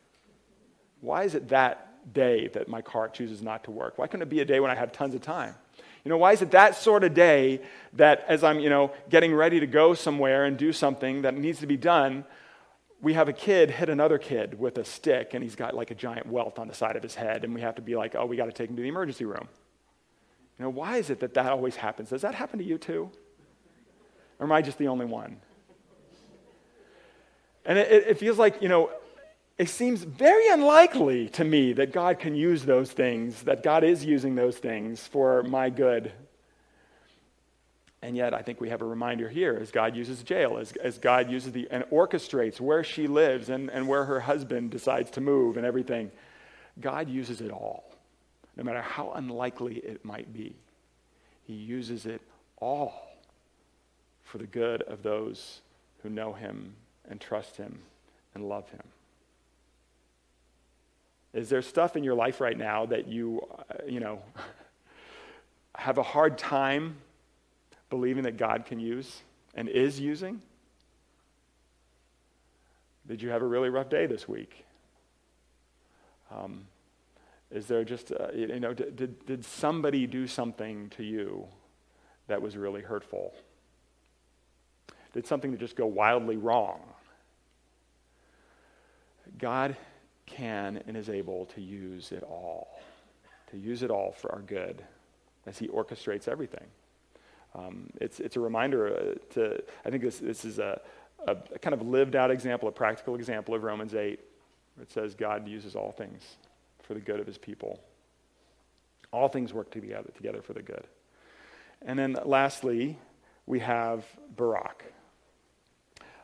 Why 1.00 1.24
is 1.24 1.34
it 1.34 1.48
that 1.48 1.87
day 2.12 2.48
that 2.48 2.68
my 2.68 2.82
car 2.82 3.08
chooses 3.08 3.42
not 3.42 3.64
to 3.64 3.70
work? 3.70 3.98
Why 3.98 4.06
couldn't 4.06 4.22
it 4.22 4.28
be 4.30 4.40
a 4.40 4.44
day 4.44 4.60
when 4.60 4.70
I 4.70 4.74
have 4.74 4.92
tons 4.92 5.14
of 5.14 5.22
time? 5.22 5.54
You 6.04 6.10
know, 6.10 6.16
why 6.16 6.32
is 6.32 6.42
it 6.42 6.52
that 6.52 6.76
sort 6.76 7.04
of 7.04 7.14
day 7.14 7.60
that 7.94 8.24
as 8.28 8.42
I'm, 8.44 8.60
you 8.60 8.70
know, 8.70 8.92
getting 9.10 9.34
ready 9.34 9.60
to 9.60 9.66
go 9.66 9.94
somewhere 9.94 10.44
and 10.44 10.56
do 10.56 10.72
something 10.72 11.22
that 11.22 11.34
needs 11.34 11.60
to 11.60 11.66
be 11.66 11.76
done, 11.76 12.24
we 13.00 13.14
have 13.14 13.28
a 13.28 13.32
kid 13.32 13.70
hit 13.70 13.88
another 13.88 14.18
kid 14.18 14.58
with 14.58 14.78
a 14.78 14.84
stick 14.84 15.34
and 15.34 15.42
he's 15.42 15.54
got 15.54 15.74
like 15.74 15.90
a 15.90 15.94
giant 15.94 16.26
welt 16.26 16.58
on 16.58 16.66
the 16.66 16.74
side 16.74 16.96
of 16.96 17.02
his 17.02 17.14
head 17.14 17.44
and 17.44 17.54
we 17.54 17.60
have 17.60 17.74
to 17.76 17.82
be 17.82 17.94
like, 17.94 18.14
oh, 18.14 18.26
we 18.26 18.36
got 18.36 18.46
to 18.46 18.52
take 18.52 18.70
him 18.70 18.76
to 18.76 18.82
the 18.82 18.88
emergency 18.88 19.24
room. 19.24 19.48
You 20.58 20.64
know, 20.64 20.70
why 20.70 20.96
is 20.96 21.10
it 21.10 21.20
that 21.20 21.34
that 21.34 21.46
always 21.46 21.76
happens? 21.76 22.10
Does 22.10 22.22
that 22.22 22.34
happen 22.34 22.58
to 22.58 22.64
you 22.64 22.78
too? 22.78 23.10
Or 24.38 24.46
am 24.46 24.52
I 24.52 24.62
just 24.62 24.78
the 24.78 24.88
only 24.88 25.06
one? 25.06 25.36
And 27.64 27.78
it, 27.78 28.06
it 28.08 28.18
feels 28.18 28.38
like, 28.38 28.62
you 28.62 28.68
know, 28.68 28.90
it 29.58 29.68
seems 29.68 30.04
very 30.04 30.48
unlikely 30.48 31.28
to 31.30 31.44
me 31.44 31.72
that 31.72 31.92
God 31.92 32.20
can 32.20 32.36
use 32.36 32.64
those 32.64 32.92
things, 32.92 33.42
that 33.42 33.64
God 33.64 33.82
is 33.82 34.04
using 34.04 34.36
those 34.36 34.56
things 34.56 35.04
for 35.04 35.42
my 35.42 35.68
good. 35.68 36.12
And 38.00 38.16
yet, 38.16 38.32
I 38.32 38.42
think 38.42 38.60
we 38.60 38.68
have 38.68 38.82
a 38.82 38.84
reminder 38.86 39.28
here 39.28 39.58
as 39.60 39.72
God 39.72 39.96
uses 39.96 40.22
Jael, 40.28 40.58
as, 40.58 40.70
as 40.76 40.98
God 40.98 41.28
uses 41.28 41.50
the, 41.50 41.66
and 41.72 41.82
orchestrates 41.90 42.60
where 42.60 42.84
she 42.84 43.08
lives 43.08 43.48
and, 43.48 43.68
and 43.70 43.88
where 43.88 44.04
her 44.04 44.20
husband 44.20 44.70
decides 44.70 45.10
to 45.12 45.20
move 45.20 45.56
and 45.56 45.66
everything. 45.66 46.12
God 46.80 47.08
uses 47.08 47.40
it 47.40 47.50
all, 47.50 47.90
no 48.56 48.62
matter 48.62 48.80
how 48.80 49.10
unlikely 49.16 49.78
it 49.78 50.04
might 50.04 50.32
be. 50.32 50.54
He 51.48 51.54
uses 51.54 52.06
it 52.06 52.22
all 52.58 53.10
for 54.22 54.38
the 54.38 54.46
good 54.46 54.82
of 54.82 55.02
those 55.02 55.60
who 56.04 56.10
know 56.10 56.32
Him 56.32 56.74
and 57.10 57.20
trust 57.20 57.56
Him 57.56 57.80
and 58.34 58.48
love 58.48 58.70
Him. 58.70 58.82
Is 61.34 61.48
there 61.48 61.62
stuff 61.62 61.96
in 61.96 62.04
your 62.04 62.14
life 62.14 62.40
right 62.40 62.56
now 62.56 62.86
that 62.86 63.08
you, 63.08 63.42
uh, 63.70 63.84
you 63.86 64.00
know, 64.00 64.22
have 65.76 65.98
a 65.98 66.02
hard 66.02 66.38
time 66.38 66.96
believing 67.90 68.24
that 68.24 68.36
God 68.36 68.64
can 68.66 68.80
use 68.80 69.22
and 69.54 69.68
is 69.68 70.00
using? 70.00 70.40
Did 73.06 73.22
you 73.22 73.30
have 73.30 73.42
a 73.42 73.46
really 73.46 73.70
rough 73.70 73.88
day 73.88 74.06
this 74.06 74.28
week? 74.28 74.64
Um, 76.30 76.66
is 77.50 77.66
there 77.66 77.84
just, 77.84 78.12
uh, 78.12 78.28
you 78.34 78.60
know, 78.60 78.74
did, 78.74 79.24
did 79.24 79.44
somebody 79.44 80.06
do 80.06 80.26
something 80.26 80.90
to 80.90 81.02
you 81.02 81.46
that 82.26 82.42
was 82.42 82.56
really 82.56 82.82
hurtful? 82.82 83.32
Did 85.14 85.26
something 85.26 85.56
just 85.56 85.74
go 85.74 85.86
wildly 85.86 86.36
wrong? 86.36 86.80
God 89.38 89.76
can 90.28 90.82
and 90.86 90.96
is 90.96 91.08
able 91.08 91.46
to 91.46 91.60
use 91.60 92.12
it 92.12 92.22
all, 92.22 92.80
to 93.50 93.56
use 93.56 93.82
it 93.82 93.90
all 93.90 94.12
for 94.12 94.32
our 94.32 94.42
good 94.42 94.82
as 95.46 95.58
He 95.58 95.68
orchestrates 95.68 96.28
everything. 96.28 96.66
Um, 97.54 97.90
it's, 98.00 98.20
it's 98.20 98.36
a 98.36 98.40
reminder 98.40 98.88
uh, 98.88 99.34
to, 99.34 99.62
I 99.84 99.90
think 99.90 100.02
this, 100.02 100.18
this 100.18 100.44
is 100.44 100.58
a, 100.58 100.80
a, 101.26 101.34
kind 101.58 101.74
of 101.74 101.82
lived 101.82 102.14
out 102.14 102.30
example, 102.30 102.68
a 102.68 102.72
practical 102.72 103.14
example 103.14 103.54
of 103.54 103.62
Romans 103.62 103.94
8, 103.94 104.20
where 104.74 104.82
it 104.82 104.92
says 104.92 105.14
God 105.14 105.48
uses 105.48 105.74
all 105.74 105.90
things 105.90 106.36
for 106.82 106.94
the 106.94 107.00
good 107.00 107.20
of 107.20 107.26
his 107.26 107.38
people. 107.38 107.80
All 109.10 109.28
things 109.28 109.52
work 109.52 109.70
together, 109.70 110.10
together 110.14 110.42
for 110.42 110.52
the 110.52 110.62
good. 110.62 110.84
And 111.82 111.98
then 111.98 112.16
lastly, 112.24 112.98
we 113.46 113.60
have 113.60 114.04
Barak, 114.36 114.84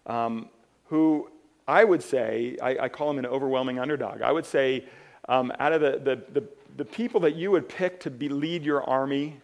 um, 0.06 0.50
who 0.86 1.30
I 1.66 1.84
would 1.84 2.02
say, 2.02 2.56
I, 2.62 2.76
I, 2.78 2.88
call 2.88 3.10
him 3.10 3.18
an 3.18 3.26
overwhelming 3.26 3.78
underdog. 3.78 4.20
I 4.20 4.30
would 4.30 4.44
say, 4.44 4.84
um, 5.28 5.52
out 5.58 5.72
of 5.72 5.80
the, 5.80 5.92
the, 5.92 6.40
the, 6.40 6.48
the, 6.76 6.84
people 6.84 7.20
that 7.20 7.34
you 7.34 7.50
would 7.50 7.68
pick 7.68 8.00
to 8.00 8.10
be, 8.10 8.28
lead 8.28 8.64
your 8.64 8.84
army, 8.84 9.40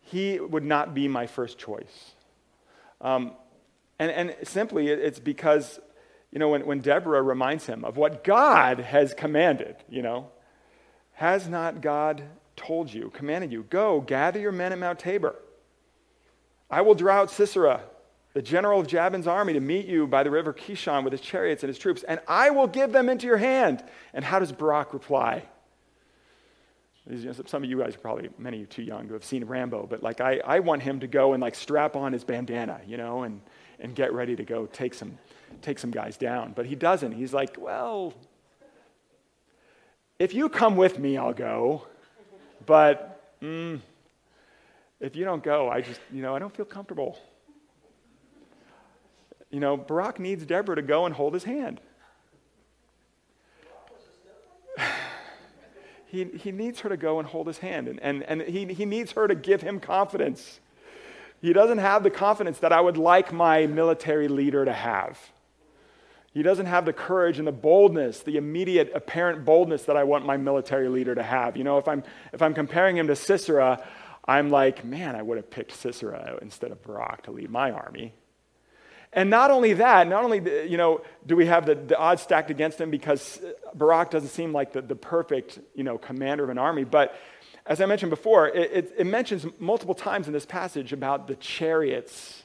he 0.00 0.40
would 0.40 0.64
not 0.64 0.94
be 0.94 1.06
my 1.06 1.26
first 1.26 1.58
choice. 1.58 2.14
Um, 3.00 3.32
and, 4.00 4.10
and 4.10 4.36
simply, 4.48 4.88
it's 4.88 5.20
because, 5.20 5.78
you 6.32 6.40
know, 6.40 6.48
when, 6.48 6.66
when 6.66 6.80
Deborah 6.80 7.22
reminds 7.22 7.66
him 7.66 7.84
of 7.84 7.96
what 7.96 8.24
God 8.24 8.80
has 8.80 9.14
commanded, 9.14 9.76
you 9.88 10.02
know, 10.02 10.30
has 11.12 11.46
not 11.48 11.80
God 11.80 12.24
told 12.56 12.92
you, 12.92 13.10
commanded 13.10 13.52
you, 13.52 13.62
go, 13.70 14.00
gather 14.00 14.40
your 14.40 14.52
men 14.52 14.72
at 14.72 14.78
Mount 14.78 14.98
Tabor? 14.98 15.36
I 16.68 16.80
will 16.80 16.96
draw 16.96 17.20
out 17.20 17.30
Sisera, 17.30 17.82
the 18.34 18.42
general 18.42 18.80
of 18.80 18.86
Jabin's 18.86 19.26
army, 19.26 19.54
to 19.54 19.60
meet 19.60 19.86
you 19.86 20.06
by 20.06 20.22
the 20.24 20.30
river 20.30 20.52
Kishon 20.52 21.04
with 21.04 21.12
his 21.12 21.20
chariots 21.20 21.62
and 21.62 21.68
his 21.68 21.78
troops, 21.78 22.02
and 22.02 22.20
I 22.28 22.50
will 22.50 22.66
give 22.66 22.92
them 22.92 23.08
into 23.08 23.26
your 23.26 23.36
hand. 23.36 23.82
And 24.12 24.24
how 24.24 24.40
does 24.40 24.52
Barak 24.52 24.92
reply? 24.92 25.44
Some 27.46 27.62
of 27.62 27.70
you 27.70 27.78
guys 27.78 27.94
are 27.94 27.98
probably, 27.98 28.30
many 28.38 28.56
of 28.56 28.60
you 28.62 28.66
too 28.66 28.82
young 28.82 29.06
to 29.08 29.14
have 29.14 29.24
seen 29.24 29.44
Rambo, 29.44 29.86
but 29.86 30.02
like 30.02 30.20
I, 30.20 30.40
I 30.44 30.60
want 30.60 30.82
him 30.82 31.00
to 31.00 31.06
go 31.06 31.32
and 31.32 31.40
like 31.40 31.54
strap 31.54 31.96
on 31.96 32.12
his 32.12 32.24
bandana, 32.24 32.80
you 32.86 32.96
know, 32.96 33.22
and, 33.22 33.40
and 33.78 33.94
get 33.94 34.12
ready 34.12 34.34
to 34.36 34.42
go 34.42 34.66
take 34.66 34.94
some, 34.94 35.18
take 35.62 35.78
some 35.78 35.90
guys 35.90 36.16
down. 36.16 36.54
But 36.56 36.66
he 36.66 36.74
doesn't. 36.74 37.12
He's 37.12 37.34
like, 37.34 37.56
well, 37.58 38.14
if 40.18 40.32
you 40.32 40.48
come 40.48 40.76
with 40.76 40.98
me, 40.98 41.18
I'll 41.18 41.34
go. 41.34 41.86
But 42.64 43.22
mm, 43.42 43.80
if 44.98 45.14
you 45.14 45.24
don't 45.24 45.42
go, 45.42 45.68
I 45.68 45.82
just, 45.82 46.00
you 46.10 46.22
know, 46.22 46.34
I 46.34 46.38
don't 46.38 46.54
feel 46.56 46.64
comfortable. 46.64 47.18
You 49.54 49.60
know, 49.60 49.76
Barak 49.76 50.18
needs 50.18 50.44
Deborah 50.44 50.74
to 50.74 50.82
go 50.82 51.06
and 51.06 51.14
hold 51.14 51.32
his 51.32 51.44
hand. 51.44 51.80
he, 56.08 56.24
he 56.24 56.50
needs 56.50 56.80
her 56.80 56.88
to 56.88 56.96
go 56.96 57.20
and 57.20 57.28
hold 57.28 57.46
his 57.46 57.58
hand, 57.58 57.86
and, 57.86 58.00
and, 58.00 58.24
and 58.24 58.42
he, 58.42 58.64
he 58.74 58.84
needs 58.84 59.12
her 59.12 59.28
to 59.28 59.36
give 59.36 59.62
him 59.62 59.78
confidence. 59.78 60.58
He 61.40 61.52
doesn't 61.52 61.78
have 61.78 62.02
the 62.02 62.10
confidence 62.10 62.58
that 62.58 62.72
I 62.72 62.80
would 62.80 62.96
like 62.96 63.32
my 63.32 63.68
military 63.68 64.26
leader 64.26 64.64
to 64.64 64.72
have. 64.72 65.20
He 66.32 66.42
doesn't 66.42 66.66
have 66.66 66.84
the 66.84 66.92
courage 66.92 67.38
and 67.38 67.46
the 67.46 67.52
boldness, 67.52 68.22
the 68.22 68.36
immediate 68.36 68.90
apparent 68.92 69.44
boldness 69.44 69.84
that 69.84 69.96
I 69.96 70.02
want 70.02 70.26
my 70.26 70.36
military 70.36 70.88
leader 70.88 71.14
to 71.14 71.22
have. 71.22 71.56
You 71.56 71.62
know, 71.62 71.78
if 71.78 71.86
I'm, 71.86 72.02
if 72.32 72.42
I'm 72.42 72.54
comparing 72.54 72.96
him 72.96 73.06
to 73.06 73.14
Sisera, 73.14 73.86
I'm 74.26 74.50
like, 74.50 74.84
man, 74.84 75.14
I 75.14 75.22
would 75.22 75.36
have 75.36 75.48
picked 75.48 75.70
Sisera 75.76 76.40
instead 76.42 76.72
of 76.72 76.82
Barak 76.82 77.22
to 77.22 77.30
lead 77.30 77.50
my 77.50 77.70
army. 77.70 78.14
And 79.14 79.30
not 79.30 79.52
only 79.52 79.74
that, 79.74 80.08
not 80.08 80.24
only, 80.24 80.68
you 80.68 80.76
know, 80.76 81.00
do 81.24 81.36
we 81.36 81.46
have 81.46 81.66
the, 81.66 81.76
the 81.76 81.96
odds 81.96 82.20
stacked 82.20 82.50
against 82.50 82.80
him 82.80 82.90
because 82.90 83.40
Barak 83.72 84.10
doesn't 84.10 84.30
seem 84.30 84.52
like 84.52 84.72
the, 84.72 84.82
the 84.82 84.96
perfect, 84.96 85.60
you 85.74 85.84
know, 85.84 85.96
commander 85.96 86.42
of 86.42 86.50
an 86.50 86.58
army, 86.58 86.82
but 86.82 87.16
as 87.64 87.80
I 87.80 87.86
mentioned 87.86 88.10
before, 88.10 88.48
it, 88.48 88.70
it, 88.72 88.94
it 88.98 89.06
mentions 89.06 89.46
multiple 89.58 89.94
times 89.94 90.26
in 90.26 90.32
this 90.32 90.44
passage 90.44 90.92
about 90.92 91.28
the 91.28 91.36
chariots 91.36 92.42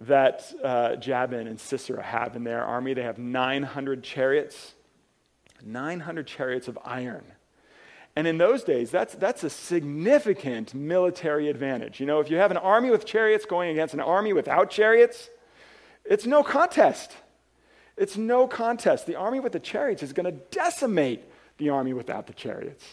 that 0.00 0.52
uh, 0.62 0.96
Jabin 0.96 1.46
and 1.46 1.58
Sisera 1.58 2.02
have 2.02 2.36
in 2.36 2.44
their 2.44 2.64
army. 2.64 2.92
They 2.92 3.02
have 3.02 3.18
900 3.18 4.02
chariots, 4.02 4.74
900 5.64 6.26
chariots 6.26 6.68
of 6.68 6.78
iron. 6.84 7.24
And 8.16 8.26
in 8.26 8.36
those 8.36 8.64
days, 8.64 8.90
that's, 8.90 9.14
that's 9.14 9.44
a 9.44 9.50
significant 9.50 10.74
military 10.74 11.48
advantage. 11.48 12.00
You 12.00 12.06
know, 12.06 12.18
if 12.18 12.30
you 12.30 12.36
have 12.36 12.50
an 12.50 12.56
army 12.56 12.90
with 12.90 13.06
chariots 13.06 13.46
going 13.46 13.70
against 13.70 13.94
an 13.94 14.00
army 14.00 14.32
without 14.32 14.70
chariots, 14.70 15.30
it's 16.08 16.26
no 16.26 16.42
contest. 16.42 17.12
It's 17.96 18.16
no 18.16 18.46
contest. 18.46 19.06
The 19.06 19.16
army 19.16 19.40
with 19.40 19.52
the 19.52 19.60
chariots 19.60 20.02
is 20.02 20.12
going 20.12 20.26
to 20.26 20.40
decimate 20.50 21.24
the 21.58 21.70
army 21.70 21.92
without 21.92 22.26
the 22.26 22.32
chariots. 22.32 22.84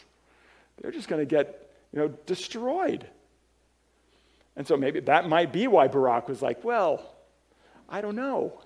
They're 0.81 0.91
just 0.91 1.07
going 1.07 1.21
to 1.21 1.25
get, 1.25 1.69
you 1.93 1.99
know, 1.99 2.07
destroyed. 2.25 3.05
And 4.55 4.67
so 4.67 4.77
maybe 4.77 4.99
that 5.01 5.29
might 5.29 5.53
be 5.53 5.67
why 5.67 5.87
Barak 5.87 6.27
was 6.27 6.41
like, 6.41 6.63
well, 6.63 7.15
I 7.87 8.01
don't 8.01 8.15
know. 8.15 8.61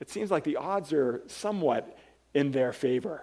It 0.00 0.10
seems 0.10 0.30
like 0.30 0.44
the 0.44 0.56
odds 0.56 0.92
are 0.92 1.22
somewhat 1.26 1.98
in 2.34 2.52
their 2.52 2.72
favor. 2.72 3.22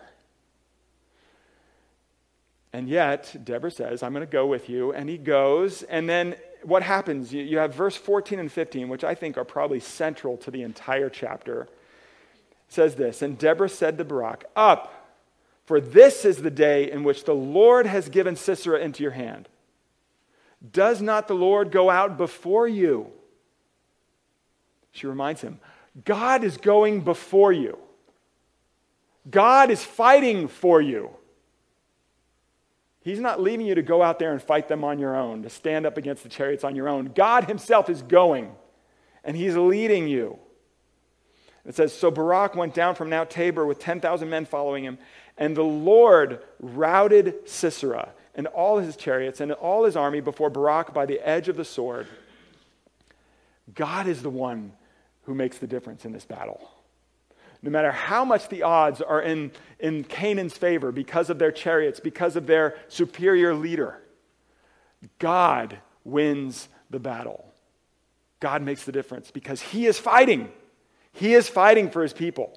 And 2.73 2.89
yet, 2.89 3.33
Deborah 3.45 3.71
says, 3.71 4.03
I'm 4.03 4.11
going 4.11 4.25
to 4.25 4.31
go 4.31 4.45
with 4.45 4.67
you. 4.67 4.91
And 4.91 5.07
he 5.07 5.17
goes. 5.17 5.83
And 5.83 6.09
then 6.09 6.35
what 6.65 6.83
happens? 6.83 7.33
You, 7.33 7.43
you 7.43 7.57
have 7.59 7.73
verse 7.73 7.95
14 7.95 8.39
and 8.39 8.51
15, 8.51 8.89
which 8.89 9.03
I 9.03 9.15
think 9.15 9.37
are 9.37 9.45
probably 9.45 9.79
central 9.79 10.37
to 10.37 10.51
the 10.51 10.63
entire 10.63 11.09
chapter. 11.09 11.63
It 11.63 11.69
says 12.69 12.95
this 12.95 13.21
And 13.21 13.37
Deborah 13.37 13.69
said 13.69 13.97
to 13.97 14.05
Barak, 14.05 14.45
Up, 14.55 15.17
for 15.65 15.79
this 15.79 16.25
is 16.25 16.37
the 16.37 16.51
day 16.51 16.91
in 16.91 17.03
which 17.03 17.23
the 17.23 17.35
Lord 17.35 17.85
has 17.85 18.09
given 18.09 18.35
Sisera 18.35 18.79
into 18.79 19.03
your 19.03 19.11
hand. 19.11 19.47
Does 20.71 21.01
not 21.01 21.27
the 21.27 21.35
Lord 21.35 21.71
go 21.71 21.89
out 21.89 22.17
before 22.17 22.67
you? 22.67 23.11
She 24.91 25.07
reminds 25.07 25.41
him, 25.41 25.59
God 26.03 26.43
is 26.43 26.57
going 26.57 27.01
before 27.01 27.51
you. 27.51 27.77
God 29.29 29.69
is 29.69 29.83
fighting 29.83 30.47
for 30.47 30.81
you. 30.81 31.09
He's 33.05 33.19
not 33.19 33.39
leaving 33.39 33.67
you 33.67 33.75
to 33.75 33.83
go 33.83 34.01
out 34.01 34.17
there 34.17 34.31
and 34.31 34.41
fight 34.41 34.67
them 34.67 34.83
on 34.83 34.97
your 34.97 35.15
own, 35.15 35.43
to 35.43 35.49
stand 35.51 35.85
up 35.85 35.95
against 35.95 36.23
the 36.23 36.29
chariots 36.29 36.63
on 36.63 36.75
your 36.75 36.89
own. 36.89 37.11
God 37.13 37.43
Himself 37.43 37.87
is 37.87 38.01
going, 38.01 38.51
and 39.23 39.37
He's 39.37 39.55
leading 39.55 40.07
you. 40.07 40.39
It 41.67 41.75
says, 41.75 41.93
So 41.93 42.09
Barak 42.09 42.55
went 42.55 42.73
down 42.73 42.95
from 42.95 43.11
Mount 43.11 43.29
Tabor 43.29 43.63
with 43.63 43.77
10,000 43.77 44.27
men 44.27 44.45
following 44.45 44.83
him, 44.83 44.97
and 45.37 45.55
the 45.55 45.61
Lord 45.61 46.41
routed 46.59 47.47
Sisera 47.47 48.09
and 48.33 48.47
all 48.47 48.79
his 48.79 48.95
chariots 48.95 49.39
and 49.39 49.51
all 49.51 49.83
his 49.83 49.95
army 49.95 50.19
before 50.19 50.49
Barak 50.49 50.91
by 50.91 51.05
the 51.05 51.19
edge 51.19 51.47
of 51.47 51.57
the 51.57 51.63
sword. 51.63 52.07
God 53.75 54.07
is 54.07 54.23
the 54.23 54.31
one 54.31 54.73
who 55.25 55.35
makes 55.35 55.59
the 55.59 55.67
difference 55.67 56.05
in 56.05 56.11
this 56.11 56.25
battle. 56.25 56.71
No 57.65 57.71
matter 57.71 57.91
how 57.91 58.23
much 58.23 58.49
the 58.49 58.61
odds 58.61 59.01
are 59.01 59.19
in, 59.19 59.51
in 59.79 60.03
Canaan's 60.03 60.55
favor 60.55 60.91
because 60.91 61.31
of 61.31 61.39
their 61.39 61.51
chariots, 61.51 61.99
because 61.99 62.35
of 62.35 62.45
their 62.45 62.77
superior 62.89 63.55
leader, 63.55 63.99
God 65.17 65.79
wins 66.03 66.69
the 66.91 66.99
battle. 66.99 67.43
God 68.39 68.61
makes 68.61 68.83
the 68.83 68.91
difference 68.91 69.31
because 69.31 69.63
he 69.63 69.87
is 69.87 69.97
fighting. 69.97 70.51
He 71.11 71.33
is 71.33 71.49
fighting 71.49 71.89
for 71.89 72.03
his 72.03 72.13
people. 72.13 72.55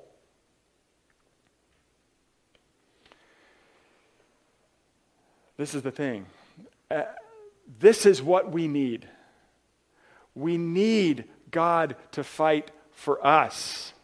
This 5.56 5.74
is 5.74 5.80
the 5.80 5.90
thing. 5.90 6.26
Uh, 6.90 7.04
this 7.80 8.04
is 8.04 8.22
what 8.22 8.52
we 8.52 8.68
need. 8.68 9.08
We 10.34 10.58
need 10.58 11.24
God 11.50 11.96
to 12.12 12.22
fight 12.22 12.70
for 12.92 13.26
us. 13.26 13.94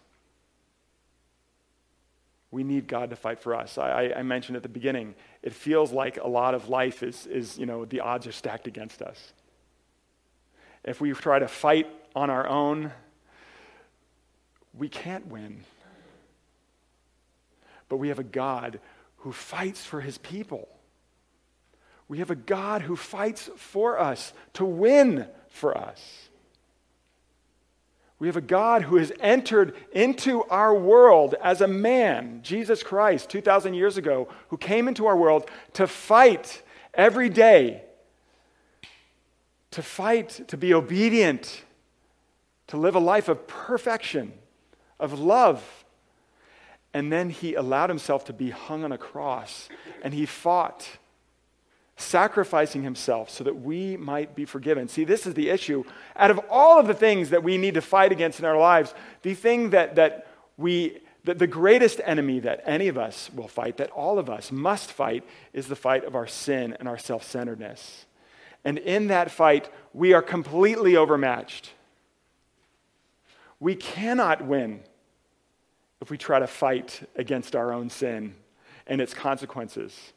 We 2.54 2.62
need 2.62 2.86
God 2.86 3.10
to 3.10 3.16
fight 3.16 3.40
for 3.40 3.56
us. 3.56 3.78
I, 3.78 4.12
I, 4.16 4.22
mentioned 4.22 4.54
at 4.54 4.62
the 4.62 4.68
beginning, 4.68 5.16
it 5.42 5.52
feels 5.52 5.90
like 5.90 6.18
a 6.18 6.28
lot 6.28 6.54
of 6.54 6.68
life 6.68 7.02
is, 7.02 7.26
is, 7.26 7.58
you 7.58 7.66
know, 7.66 7.84
the 7.84 7.98
odds 7.98 8.28
are 8.28 8.32
stacked 8.32 8.68
against 8.68 9.02
us. 9.02 9.32
If 10.84 11.00
we 11.00 11.10
try 11.14 11.40
to 11.40 11.48
fight 11.48 11.88
on 12.14 12.30
our 12.30 12.46
own, 12.46 12.92
we 14.72 14.88
can't 14.88 15.26
win. 15.26 15.64
But 17.88 17.96
we 17.96 18.06
have 18.06 18.20
a 18.20 18.24
God 18.24 18.78
who 19.16 19.32
fights 19.32 19.84
for 19.84 20.00
his 20.00 20.16
people. 20.18 20.68
We 22.06 22.18
have 22.18 22.30
a 22.30 22.36
God 22.36 22.82
who 22.82 22.94
fights 22.94 23.50
for 23.56 23.98
us 23.98 24.32
to 24.52 24.64
win 24.64 25.26
for 25.48 25.76
us. 25.76 26.28
We 28.18 28.29
have 28.29 28.37
a 28.37 28.40
God 28.40 28.83
who 28.83 28.96
has 28.96 29.12
entered 29.20 29.74
into 29.92 30.44
our 30.44 30.74
world 30.74 31.35
as 31.42 31.61
a 31.61 31.68
man, 31.68 32.40
Jesus 32.42 32.83
Christ, 32.83 33.29
2,000 33.29 33.74
years 33.74 33.96
ago, 33.96 34.29
who 34.48 34.57
came 34.57 34.88
into 34.88 35.07
our 35.07 35.16
world 35.16 35.50
to 35.74 35.87
fight 35.87 36.62
every 36.94 37.29
day, 37.29 37.83
to 39.72 39.83
fight, 39.83 40.40
to 40.48 40.57
be 40.57 40.72
obedient, 40.72 41.64
to 42.68 42.77
live 42.77 42.94
a 42.94 43.00
life 43.00 43.29
of 43.29 43.46
perfection, 43.46 44.33
of 45.00 45.18
love. 45.18 45.85
And 46.92 47.12
then 47.12 47.31
he 47.31 47.55
allowed 47.55 47.90
himself 47.90 48.24
to 48.27 48.33
be 48.33 48.50
hung 48.50 48.85
on 48.85 48.92
a 48.92 48.98
cross, 48.98 49.68
and 50.03 50.14
he 50.14 50.27
fought 50.27 50.88
sacrificing 51.96 52.83
himself 52.83 53.30
so 53.30 53.44
that 53.44 53.54
we 53.54 53.96
might 53.96 54.35
be 54.35 54.44
forgiven. 54.44 54.88
See, 54.88 55.04
this 55.04 55.26
is 55.26 55.35
the 55.35 55.50
issue. 55.50 55.85
Out 56.16 56.30
of 56.30 56.40
all 56.50 56.80
of 56.80 56.87
the 56.87 56.94
things 56.94 57.30
that 57.30 57.44
we 57.44 57.57
need 57.57 57.74
to 57.74 57.80
fight 57.80 58.11
against 58.11 58.40
in 58.40 58.44
our 58.44 58.59
lives, 58.59 58.94
the 59.22 59.35
thing 59.35 59.70
that, 59.70 59.94
that 59.94 60.26
we, 60.57 60.98
that 61.24 61.38
the 61.38 61.46
greatest 61.46 62.00
enemy 62.04 62.40
that 62.40 62.62
any 62.66 62.88
of 62.88 62.98
us 62.98 63.30
will 63.35 63.46
fight, 63.48 63.76
that 63.76 63.90
all 63.90 64.18
of 64.18 64.28
us 64.28 64.50
must 64.50 64.90
fight, 64.90 65.24
is 65.52 65.68
the 65.68 65.76
fight 65.76 66.04
of 66.04 66.16
our 66.16 66.26
sin 66.26 66.76
and 66.78 66.88
our 66.88 66.98
self 66.98 67.22
centeredness. 67.22 68.07
And 68.64 68.78
in 68.78 69.09
that 69.09 69.30
fight, 69.30 69.68
we 69.92 70.14
are 70.14 70.22
completely 70.22 70.96
overmatched. 70.96 71.70
We 73.61 73.76
cannot 73.76 74.44
win 74.44 74.80
if 76.00 76.11
we 76.11 76.18
try 76.18 76.38
to 76.38 76.46
fight 76.46 77.09
against 77.14 77.54
our 77.54 77.72
own 77.72 77.88
sin 77.88 78.35
and 78.87 79.00
its 79.00 79.14
consequences 79.14 80.12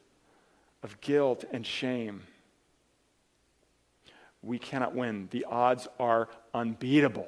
of 0.84 1.00
guilt 1.02 1.44
and 1.52 1.66
shame. 1.66 2.24
We 4.42 4.60
cannot 4.60 4.96
win. 4.96 5.28
The 5.32 5.46
odds 5.46 5.88
are 6.00 6.30
unbeatable. 6.54 7.28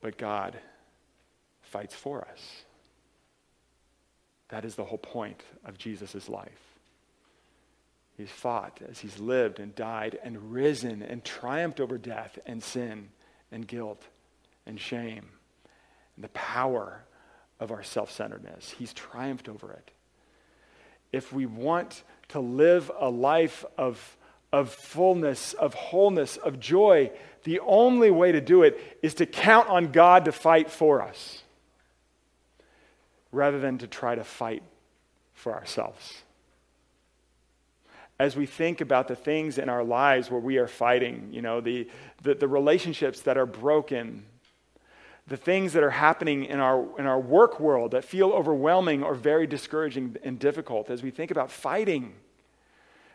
But 0.00 0.18
God 0.18 0.58
fights 1.62 1.94
for 1.94 2.26
us. 2.30 2.64
That 4.50 4.64
is 4.64 4.74
the 4.74 4.84
whole 4.84 4.98
point 4.98 5.42
of 5.64 5.78
Jesus' 5.78 6.28
life. 6.28 6.60
He's 8.16 8.30
fought 8.30 8.80
as 8.88 9.00
he's 9.00 9.18
lived 9.18 9.58
and 9.58 9.74
died 9.74 10.18
and 10.22 10.52
risen 10.52 11.02
and 11.02 11.24
triumphed 11.24 11.80
over 11.80 11.98
death 11.98 12.38
and 12.46 12.62
sin 12.62 13.08
and 13.50 13.66
guilt 13.66 14.02
and 14.66 14.78
shame 14.78 15.30
and 16.14 16.24
the 16.24 16.28
power 16.28 17.00
of 17.58 17.72
our 17.72 17.82
self 17.82 18.12
centeredness. 18.12 18.74
He's 18.78 18.92
triumphed 18.92 19.48
over 19.48 19.72
it 19.72 19.90
if 21.14 21.32
we 21.32 21.46
want 21.46 22.02
to 22.28 22.40
live 22.40 22.90
a 22.98 23.08
life 23.08 23.64
of, 23.78 24.16
of 24.52 24.70
fullness, 24.70 25.52
of 25.52 25.72
wholeness, 25.74 26.36
of 26.36 26.58
joy, 26.58 27.10
the 27.44 27.60
only 27.60 28.10
way 28.10 28.32
to 28.32 28.40
do 28.40 28.64
it 28.64 28.98
is 29.00 29.14
to 29.14 29.26
count 29.26 29.68
on 29.68 29.92
God 29.92 30.24
to 30.24 30.32
fight 30.32 30.70
for 30.70 31.00
us 31.00 31.42
rather 33.30 33.60
than 33.60 33.78
to 33.78 33.86
try 33.86 34.16
to 34.16 34.24
fight 34.24 34.62
for 35.34 35.52
ourselves. 35.52 36.22
As 38.18 38.36
we 38.36 38.46
think 38.46 38.80
about 38.80 39.06
the 39.06 39.16
things 39.16 39.58
in 39.58 39.68
our 39.68 39.84
lives 39.84 40.30
where 40.30 40.40
we 40.40 40.58
are 40.58 40.68
fighting, 40.68 41.28
you 41.30 41.42
know, 41.42 41.60
the, 41.60 41.88
the, 42.22 42.34
the 42.34 42.48
relationships 42.48 43.20
that 43.22 43.36
are 43.36 43.46
broken, 43.46 44.24
the 45.26 45.36
things 45.36 45.72
that 45.72 45.82
are 45.82 45.90
happening 45.90 46.44
in 46.44 46.60
our, 46.60 46.86
in 46.98 47.06
our 47.06 47.18
work 47.18 47.58
world 47.58 47.92
that 47.92 48.04
feel 48.04 48.30
overwhelming 48.30 49.02
or 49.02 49.14
very 49.14 49.46
discouraging 49.46 50.16
and 50.22 50.38
difficult, 50.38 50.90
as 50.90 51.02
we 51.02 51.10
think 51.10 51.30
about 51.30 51.50
fighting, 51.50 52.12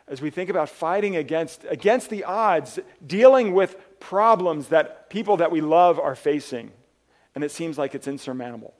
as 0.08 0.20
we 0.20 0.30
think 0.30 0.50
about 0.50 0.68
fighting 0.68 1.14
against, 1.16 1.64
against 1.68 2.10
the 2.10 2.24
odds, 2.24 2.80
dealing 3.06 3.54
with 3.54 3.76
problems 4.00 4.68
that 4.68 5.08
people 5.08 5.36
that 5.36 5.52
we 5.52 5.60
love 5.60 6.00
are 6.00 6.16
facing, 6.16 6.72
and 7.34 7.44
it 7.44 7.52
seems 7.52 7.78
like 7.78 7.94
it's 7.94 8.08
insurmountable. 8.08 8.74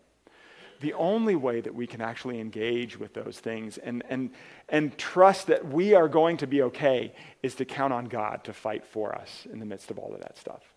The 0.80 0.94
only 0.94 1.36
way 1.36 1.60
that 1.60 1.74
we 1.74 1.86
can 1.86 2.00
actually 2.00 2.40
engage 2.40 2.98
with 2.98 3.12
those 3.14 3.38
things 3.38 3.78
and, 3.78 4.02
and, 4.08 4.30
and 4.68 4.96
trust 4.96 5.48
that 5.48 5.68
we 5.68 5.94
are 5.94 6.08
going 6.08 6.38
to 6.38 6.46
be 6.46 6.62
okay 6.62 7.12
is 7.42 7.54
to 7.56 7.64
count 7.64 7.92
on 7.92 8.06
God 8.06 8.44
to 8.44 8.52
fight 8.52 8.86
for 8.86 9.14
us 9.14 9.46
in 9.52 9.60
the 9.60 9.66
midst 9.66 9.90
of 9.90 9.98
all 9.98 10.14
of 10.14 10.20
that 10.22 10.38
stuff 10.38 10.69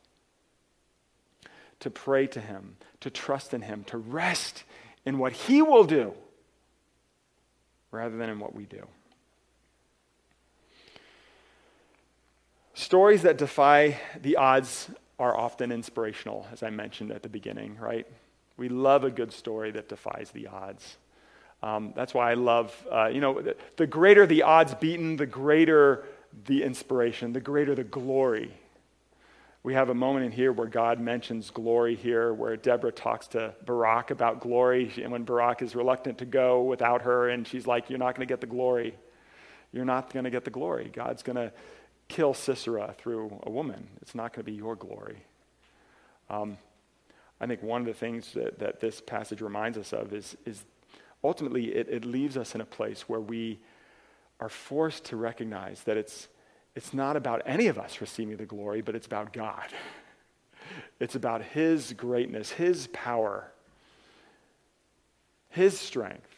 to 1.84 1.90
pray 1.90 2.28
to 2.28 2.40
Him, 2.40 2.78
to 3.02 3.10
trust 3.10 3.54
in 3.54 3.62
Him, 3.62 3.84
to 3.86 3.98
rest 3.98 4.64
in 5.06 5.18
what 5.18 5.34
He 5.34 5.62
will 5.62 5.84
do 5.84 6.14
rather 7.92 8.16
than 8.18 8.30
in 8.30 8.40
what 8.40 8.56
we 8.56 8.64
do. 8.64 8.88
Stories 12.74 13.22
that 13.22 13.38
defy 13.38 14.00
the 14.22 14.38
odds 14.38 14.90
are 15.20 15.38
often 15.38 15.72
inspirational, 15.72 16.48
as 16.52 16.64
I 16.64 16.70
mentioned 16.70 17.12
at 17.12 17.22
the 17.22 17.30
beginning, 17.30 17.78
right? 17.78 18.08
We 18.58 18.70
love 18.70 19.04
a 19.04 19.12
good 19.12 19.34
story 19.34 19.72
that 19.72 19.90
defies 19.90 20.32
the 20.32 20.48
odds. 20.48 20.98
Um, 21.62 21.94
that's 21.96 22.14
why 22.14 22.32
I 22.32 22.34
love, 22.34 22.74
uh, 22.92 23.08
you 23.08 23.20
know, 23.20 23.42
the, 23.42 23.56
the 23.76 23.88
greater 23.88 24.26
the 24.26 24.44
odds 24.44 24.74
beaten, 24.76 25.18
the 25.18 25.26
greater 25.26 26.06
the 26.46 26.64
inspiration, 26.64 27.34
the 27.34 27.42
greater 27.42 27.76
the 27.76 27.84
glory 27.84 28.54
we 29.64 29.74
have 29.76 29.88
a 29.88 29.94
moment 29.94 30.26
in 30.26 30.32
here 30.34 30.52
where 30.52 30.68
God 30.68 31.00
mentions 31.00 31.50
glory 31.50 31.96
here, 31.96 32.34
where 32.34 32.58
Deborah 32.58 32.92
talks 32.92 33.28
to 33.30 33.54
Barak 33.66 34.12
about 34.12 34.42
glory, 34.42 34.92
and 35.02 35.12
when 35.12 35.24
Barak 35.24 35.62
is 35.62 35.74
reluctant 35.74 36.18
to 36.18 36.26
go 36.26 36.64
without 36.64 37.04
her, 37.04 37.30
and 37.30 37.48
she's 37.48 37.66
like, 37.66 37.90
You're 37.90 38.00
not 38.00 38.16
going 38.16 38.28
to 38.28 38.32
get 38.32 38.42
the 38.42 38.48
glory. 38.48 38.96
You're 39.72 39.86
not 39.86 40.14
going 40.14 40.26
to 40.26 40.30
get 40.30 40.44
the 40.44 40.52
glory. 40.52 40.92
God's 40.94 41.24
going 41.24 41.38
to 41.38 41.52
kill 42.10 42.34
Sisera 42.34 42.94
through 42.98 43.40
a 43.44 43.50
woman. 43.50 43.88
It's 44.02 44.14
not 44.14 44.34
going 44.34 44.46
to 44.46 44.52
be 44.52 44.56
your 44.56 44.76
glory. 44.76 45.24
Um, 46.30 46.58
I 47.42 47.48
think 47.48 47.64
one 47.64 47.82
of 47.82 47.88
the 47.88 47.94
things 47.94 48.34
that, 48.34 48.60
that 48.60 48.80
this 48.80 49.02
passage 49.02 49.42
reminds 49.42 49.78
us 49.78 49.94
of 49.94 50.14
is, 50.14 50.38
is 50.46 50.64
ultimately 51.24 51.74
it, 51.76 51.88
it 51.90 52.06
leaves 52.06 52.38
us 52.38 52.54
in 52.54 52.62
a 52.62 52.66
place 52.66 53.10
where 53.10 53.20
we 53.20 53.60
are 54.40 54.50
forced 54.50 55.06
to 55.06 55.16
recognize 55.16 55.84
that 55.84 55.98
it's 55.98 56.28
it's 56.76 56.94
not 56.94 57.16
about 57.16 57.42
any 57.46 57.68
of 57.68 57.78
us 57.78 58.02
receiving 58.02 58.38
the 58.38 58.46
glory, 58.46 58.82
but 58.82 58.96
it's 58.96 59.06
about 59.06 59.34
God. 59.34 59.68
It's 61.00 61.16
about 61.16 61.42
His 61.42 61.94
greatness, 61.94 62.52
His 62.52 62.88
power, 62.88 63.52
His 65.50 65.80
strength. 65.80 66.30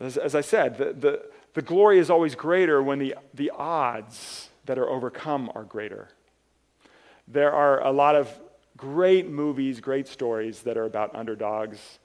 As, 0.00 0.16
as 0.16 0.34
I 0.34 0.40
said, 0.40 0.76
the, 0.76 0.92
the, 0.92 1.22
the 1.54 1.62
glory 1.62 1.98
is 1.98 2.10
always 2.10 2.34
greater 2.34 2.82
when 2.82 2.98
the, 2.98 3.14
the 3.32 3.50
odds 3.50 4.50
that 4.66 4.78
are 4.78 4.88
overcome 4.88 5.50
are 5.54 5.64
greater. 5.64 6.08
There 7.28 7.52
are 7.52 7.82
a 7.82 7.92
lot 7.92 8.16
of 8.16 8.28
great 8.76 9.28
movies, 9.28 9.80
great 9.80 10.08
stories 10.08 10.62
that 10.62 10.76
are 10.76 10.84
about 10.84 11.14
underdogs 11.14 11.98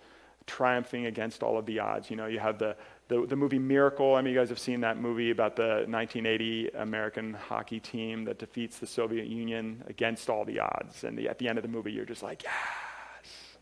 triumphing 0.45 1.05
against 1.05 1.43
all 1.43 1.57
of 1.57 1.65
the 1.65 1.79
odds. 1.79 2.09
You 2.09 2.15
know, 2.15 2.27
you 2.27 2.39
have 2.39 2.59
the, 2.59 2.75
the, 3.09 3.25
the 3.25 3.35
movie 3.35 3.59
Miracle, 3.59 4.15
I 4.15 4.21
mean, 4.21 4.33
you 4.33 4.39
guys 4.39 4.49
have 4.49 4.59
seen 4.59 4.81
that 4.81 4.97
movie 4.97 5.31
about 5.31 5.55
the 5.55 5.83
1980 5.87 6.69
American 6.69 7.33
hockey 7.33 7.79
team 7.79 8.23
that 8.25 8.37
defeats 8.37 8.77
the 8.77 8.85
Soviet 8.85 9.25
Union 9.25 9.83
against 9.87 10.29
all 10.29 10.45
the 10.45 10.59
odds. 10.59 11.03
And 11.03 11.17
the, 11.17 11.27
at 11.27 11.39
the 11.39 11.49
end 11.49 11.57
of 11.57 11.63
the 11.63 11.69
movie, 11.69 11.91
you're 11.91 12.05
just 12.05 12.21
like, 12.21 12.43
yes. 12.43 13.57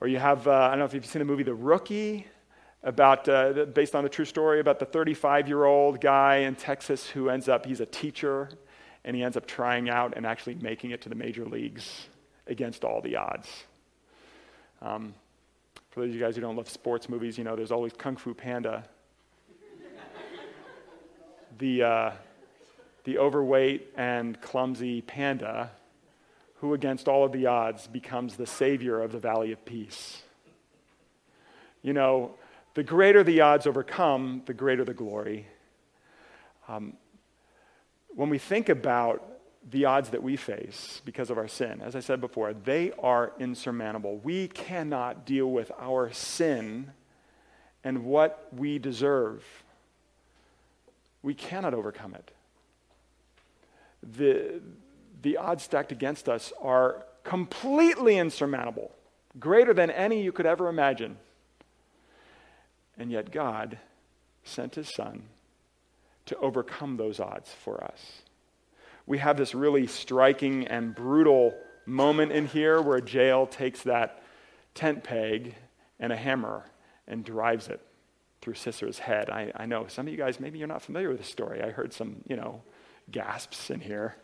Or 0.00 0.06
you 0.06 0.18
have, 0.18 0.46
uh, 0.46 0.52
I 0.52 0.70
don't 0.70 0.78
know 0.78 0.84
if 0.84 0.94
you've 0.94 1.04
seen 1.04 1.18
the 1.18 1.26
movie 1.26 1.42
The 1.42 1.54
Rookie, 1.54 2.26
about, 2.84 3.28
uh, 3.28 3.66
based 3.66 3.94
on 3.94 4.04
a 4.04 4.08
true 4.08 4.24
story 4.24 4.60
about 4.60 4.78
the 4.78 4.84
35 4.84 5.48
year 5.48 5.64
old 5.64 6.00
guy 6.00 6.38
in 6.38 6.54
Texas 6.54 7.08
who 7.08 7.28
ends 7.28 7.48
up, 7.48 7.66
he's 7.66 7.80
a 7.80 7.86
teacher, 7.86 8.48
and 9.04 9.16
he 9.16 9.22
ends 9.22 9.36
up 9.36 9.46
trying 9.46 9.88
out 9.90 10.14
and 10.16 10.26
actually 10.26 10.54
making 10.54 10.90
it 10.90 11.02
to 11.02 11.08
the 11.08 11.14
major 11.14 11.44
leagues 11.44 12.06
against 12.46 12.84
all 12.84 13.00
the 13.00 13.16
odds. 13.16 13.48
Um, 14.80 15.14
for 15.92 16.00
those 16.00 16.08
of 16.08 16.14
you 16.14 16.20
guys 16.22 16.36
who 16.36 16.40
don't 16.40 16.56
love 16.56 16.70
sports 16.70 17.10
movies, 17.10 17.36
you 17.36 17.44
know, 17.44 17.54
there's 17.54 17.70
always 17.70 17.92
Kung 17.92 18.16
Fu 18.16 18.32
Panda. 18.32 18.82
the, 21.58 21.82
uh, 21.82 22.10
the 23.04 23.18
overweight 23.18 23.92
and 23.94 24.40
clumsy 24.40 25.02
panda, 25.02 25.70
who 26.56 26.72
against 26.72 27.08
all 27.08 27.26
of 27.26 27.32
the 27.32 27.44
odds 27.44 27.88
becomes 27.88 28.36
the 28.36 28.46
savior 28.46 29.02
of 29.02 29.12
the 29.12 29.18
Valley 29.18 29.52
of 29.52 29.62
Peace. 29.66 30.22
You 31.82 31.92
know, 31.92 32.36
the 32.72 32.82
greater 32.82 33.22
the 33.22 33.42
odds 33.42 33.66
overcome, 33.66 34.42
the 34.46 34.54
greater 34.54 34.86
the 34.86 34.94
glory. 34.94 35.46
Um, 36.68 36.94
when 38.14 38.30
we 38.30 38.38
think 38.38 38.70
about 38.70 39.22
the 39.70 39.84
odds 39.84 40.10
that 40.10 40.22
we 40.22 40.36
face 40.36 41.00
because 41.04 41.30
of 41.30 41.38
our 41.38 41.48
sin, 41.48 41.80
as 41.80 41.94
I 41.94 42.00
said 42.00 42.20
before, 42.20 42.52
they 42.52 42.92
are 42.98 43.32
insurmountable. 43.38 44.18
We 44.18 44.48
cannot 44.48 45.24
deal 45.24 45.50
with 45.50 45.70
our 45.78 46.12
sin 46.12 46.92
and 47.84 48.04
what 48.04 48.48
we 48.52 48.78
deserve. 48.78 49.44
We 51.22 51.34
cannot 51.34 51.74
overcome 51.74 52.14
it. 52.14 52.32
The, 54.02 54.60
the 55.22 55.36
odds 55.36 55.62
stacked 55.62 55.92
against 55.92 56.28
us 56.28 56.52
are 56.60 57.04
completely 57.22 58.18
insurmountable, 58.18 58.90
greater 59.38 59.72
than 59.72 59.90
any 59.90 60.22
you 60.22 60.32
could 60.32 60.46
ever 60.46 60.68
imagine. 60.68 61.16
And 62.98 63.12
yet, 63.12 63.30
God 63.30 63.78
sent 64.44 64.74
his 64.74 64.92
son 64.92 65.22
to 66.26 66.36
overcome 66.38 66.96
those 66.96 67.20
odds 67.20 67.52
for 67.52 67.82
us 67.82 68.22
we 69.06 69.18
have 69.18 69.36
this 69.36 69.54
really 69.54 69.86
striking 69.86 70.66
and 70.66 70.94
brutal 70.94 71.54
moment 71.86 72.32
in 72.32 72.46
here 72.46 72.80
where 72.80 72.98
Jael 72.98 73.46
takes 73.46 73.82
that 73.82 74.22
tent 74.74 75.02
peg 75.02 75.54
and 75.98 76.12
a 76.12 76.16
hammer 76.16 76.64
and 77.06 77.24
drives 77.24 77.68
it 77.68 77.80
through 78.40 78.54
Sisera's 78.54 78.98
head. 78.98 79.30
I, 79.30 79.52
I 79.56 79.66
know 79.66 79.86
some 79.88 80.06
of 80.06 80.12
you 80.12 80.18
guys, 80.18 80.40
maybe 80.40 80.58
you're 80.58 80.68
not 80.68 80.82
familiar 80.82 81.08
with 81.08 81.18
the 81.18 81.24
story. 81.24 81.62
I 81.62 81.70
heard 81.70 81.92
some, 81.92 82.22
you 82.28 82.36
know, 82.36 82.62
gasps 83.10 83.70
in 83.70 83.80
here. 83.80 84.16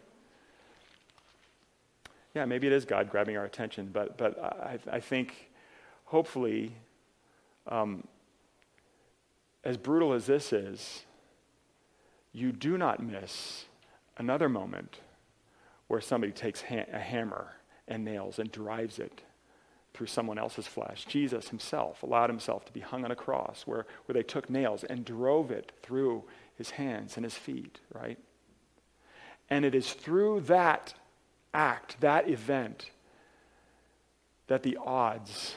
Yeah, 2.35 2.45
maybe 2.45 2.67
it 2.67 2.73
is 2.73 2.85
God 2.85 3.11
grabbing 3.11 3.37
our 3.37 3.45
attention, 3.45 3.91
but, 3.93 4.17
but 4.17 4.38
I, 4.43 4.79
I 4.91 5.01
think 5.01 5.51
hopefully, 6.05 6.75
um, 7.67 8.07
as 9.64 9.77
brutal 9.77 10.12
as 10.12 10.27
this 10.27 10.53
is, 10.53 11.05
you 12.33 12.53
do 12.53 12.79
not 12.79 13.03
miss 13.03 13.64
another 14.19 14.49
moment 14.49 14.99
where 15.87 16.01
somebody 16.01 16.33
takes 16.33 16.63
ha- 16.63 16.85
a 16.93 16.99
hammer 16.99 17.55
and 17.87 18.05
nails 18.05 18.39
and 18.39 18.53
drives 18.53 18.99
it 18.99 19.23
through 19.95 20.07
someone 20.07 20.39
else's 20.39 20.67
flesh. 20.67 21.07
Jesus 21.07 21.49
himself 21.49 22.03
allowed 22.03 22.31
himself 22.31 22.65
to 22.67 22.73
be 22.73 22.81
hung 22.81 23.05
on 23.05 23.11
a 23.11 23.17
cross 23.17 23.63
where, 23.67 23.87
where 24.05 24.15
they 24.15 24.23
took 24.23 24.51
nails 24.51 24.85
and 24.85 25.05
drove 25.05 25.51
it 25.51 25.73
through 25.83 26.25
his 26.55 26.71
hands 26.71 27.17
and 27.17 27.25
his 27.25 27.35
feet, 27.35 27.81
right? 27.93 28.19
And 29.49 29.65
it 29.65 29.75
is 29.75 29.93
through 29.93 30.43
that 30.43 30.95
act, 31.55 32.01
that 32.01 32.29
event, 32.29 32.91
that 34.49 34.63
the 34.63 34.79
odds 34.85 35.55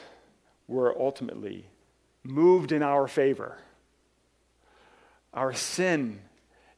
were 0.66 0.98
ultimately 0.98 1.66
moved 2.22 2.72
in 2.72 2.82
our 2.82 3.06
favor. 3.06 3.58
Our 5.34 5.52
sin 5.52 6.20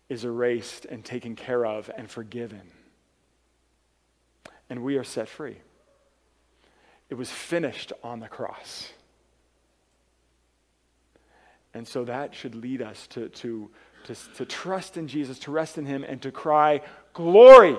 is 0.08 0.24
erased 0.24 0.84
and 0.84 1.04
taken 1.04 1.34
care 1.36 1.64
of 1.64 1.90
and 1.96 2.10
forgiven. 2.10 2.62
And 4.68 4.82
we 4.82 4.96
are 4.96 5.04
set 5.04 5.28
free. 5.28 5.56
It 7.10 7.14
was 7.14 7.30
finished 7.30 7.92
on 8.02 8.20
the 8.20 8.28
cross. 8.28 8.92
And 11.72 11.86
so 11.86 12.04
that 12.04 12.34
should 12.34 12.54
lead 12.54 12.82
us 12.82 13.06
to, 13.08 13.28
to, 13.30 13.70
to, 14.04 14.14
to 14.36 14.44
trust 14.44 14.96
in 14.96 15.08
Jesus, 15.08 15.38
to 15.40 15.50
rest 15.50 15.76
in 15.76 15.86
Him, 15.86 16.04
and 16.04 16.22
to 16.22 16.30
cry, 16.30 16.80
Glory 17.12 17.76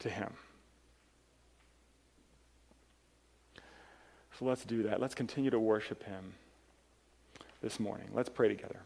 to 0.00 0.10
Him. 0.10 0.32
So 4.38 4.44
let's 4.44 4.64
do 4.64 4.82
that. 4.82 5.00
Let's 5.00 5.14
continue 5.14 5.50
to 5.50 5.58
worship 5.58 6.04
Him 6.04 6.34
this 7.62 7.80
morning. 7.80 8.08
Let's 8.12 8.28
pray 8.28 8.48
together. 8.48 8.80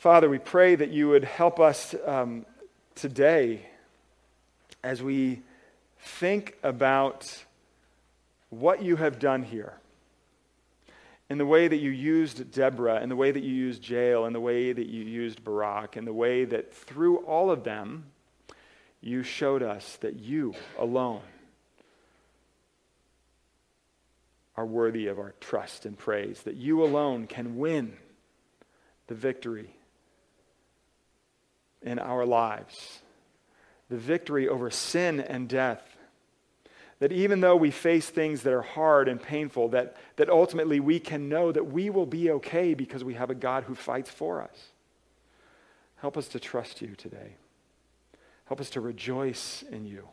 Father, 0.00 0.30
we 0.30 0.38
pray 0.38 0.74
that 0.76 0.88
you 0.88 1.10
would 1.10 1.24
help 1.24 1.60
us 1.60 1.94
um, 2.06 2.46
today 2.94 3.66
as 4.82 5.02
we 5.02 5.42
think 5.98 6.56
about 6.62 7.44
what 8.48 8.82
you 8.82 8.96
have 8.96 9.18
done 9.18 9.42
here. 9.42 9.74
In 11.28 11.36
the 11.36 11.44
way 11.44 11.68
that 11.68 11.76
you 11.76 11.90
used 11.90 12.50
Deborah, 12.50 13.02
in 13.02 13.10
the 13.10 13.14
way 13.14 13.30
that 13.30 13.42
you 13.42 13.52
used 13.52 13.86
Jael, 13.86 14.24
in 14.24 14.32
the 14.32 14.40
way 14.40 14.72
that 14.72 14.86
you 14.86 15.04
used 15.04 15.44
Barak, 15.44 15.98
in 15.98 16.06
the 16.06 16.14
way 16.14 16.46
that 16.46 16.72
through 16.72 17.18
all 17.18 17.50
of 17.50 17.64
them, 17.64 18.06
you 19.02 19.22
showed 19.22 19.62
us 19.62 19.98
that 20.00 20.18
you 20.18 20.54
alone 20.78 21.20
are 24.56 24.64
worthy 24.64 25.08
of 25.08 25.18
our 25.18 25.34
trust 25.40 25.84
and 25.84 25.98
praise, 25.98 26.40
that 26.44 26.56
you 26.56 26.82
alone 26.82 27.26
can 27.26 27.58
win 27.58 27.98
the 29.06 29.14
victory 29.14 29.74
in 31.82 31.98
our 31.98 32.24
lives, 32.26 33.00
the 33.88 33.96
victory 33.96 34.48
over 34.48 34.70
sin 34.70 35.20
and 35.20 35.48
death. 35.48 35.82
That 36.98 37.12
even 37.12 37.40
though 37.40 37.56
we 37.56 37.70
face 37.70 38.10
things 38.10 38.42
that 38.42 38.52
are 38.52 38.62
hard 38.62 39.08
and 39.08 39.22
painful, 39.22 39.70
that, 39.70 39.96
that 40.16 40.28
ultimately 40.28 40.80
we 40.80 41.00
can 41.00 41.30
know 41.30 41.50
that 41.50 41.72
we 41.72 41.88
will 41.88 42.04
be 42.04 42.30
okay 42.30 42.74
because 42.74 43.02
we 43.02 43.14
have 43.14 43.30
a 43.30 43.34
God 43.34 43.64
who 43.64 43.74
fights 43.74 44.10
for 44.10 44.42
us. 44.42 44.68
Help 45.96 46.18
us 46.18 46.28
to 46.28 46.40
trust 46.40 46.82
you 46.82 46.94
today. 46.96 47.36
Help 48.44 48.60
us 48.60 48.70
to 48.70 48.80
rejoice 48.80 49.64
in 49.70 49.86
you. 49.86 50.08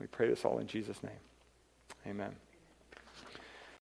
We 0.00 0.06
pray 0.06 0.28
this 0.28 0.44
all 0.44 0.58
in 0.58 0.66
Jesus' 0.66 1.02
name. 1.02 1.12
Amen. 2.06 2.36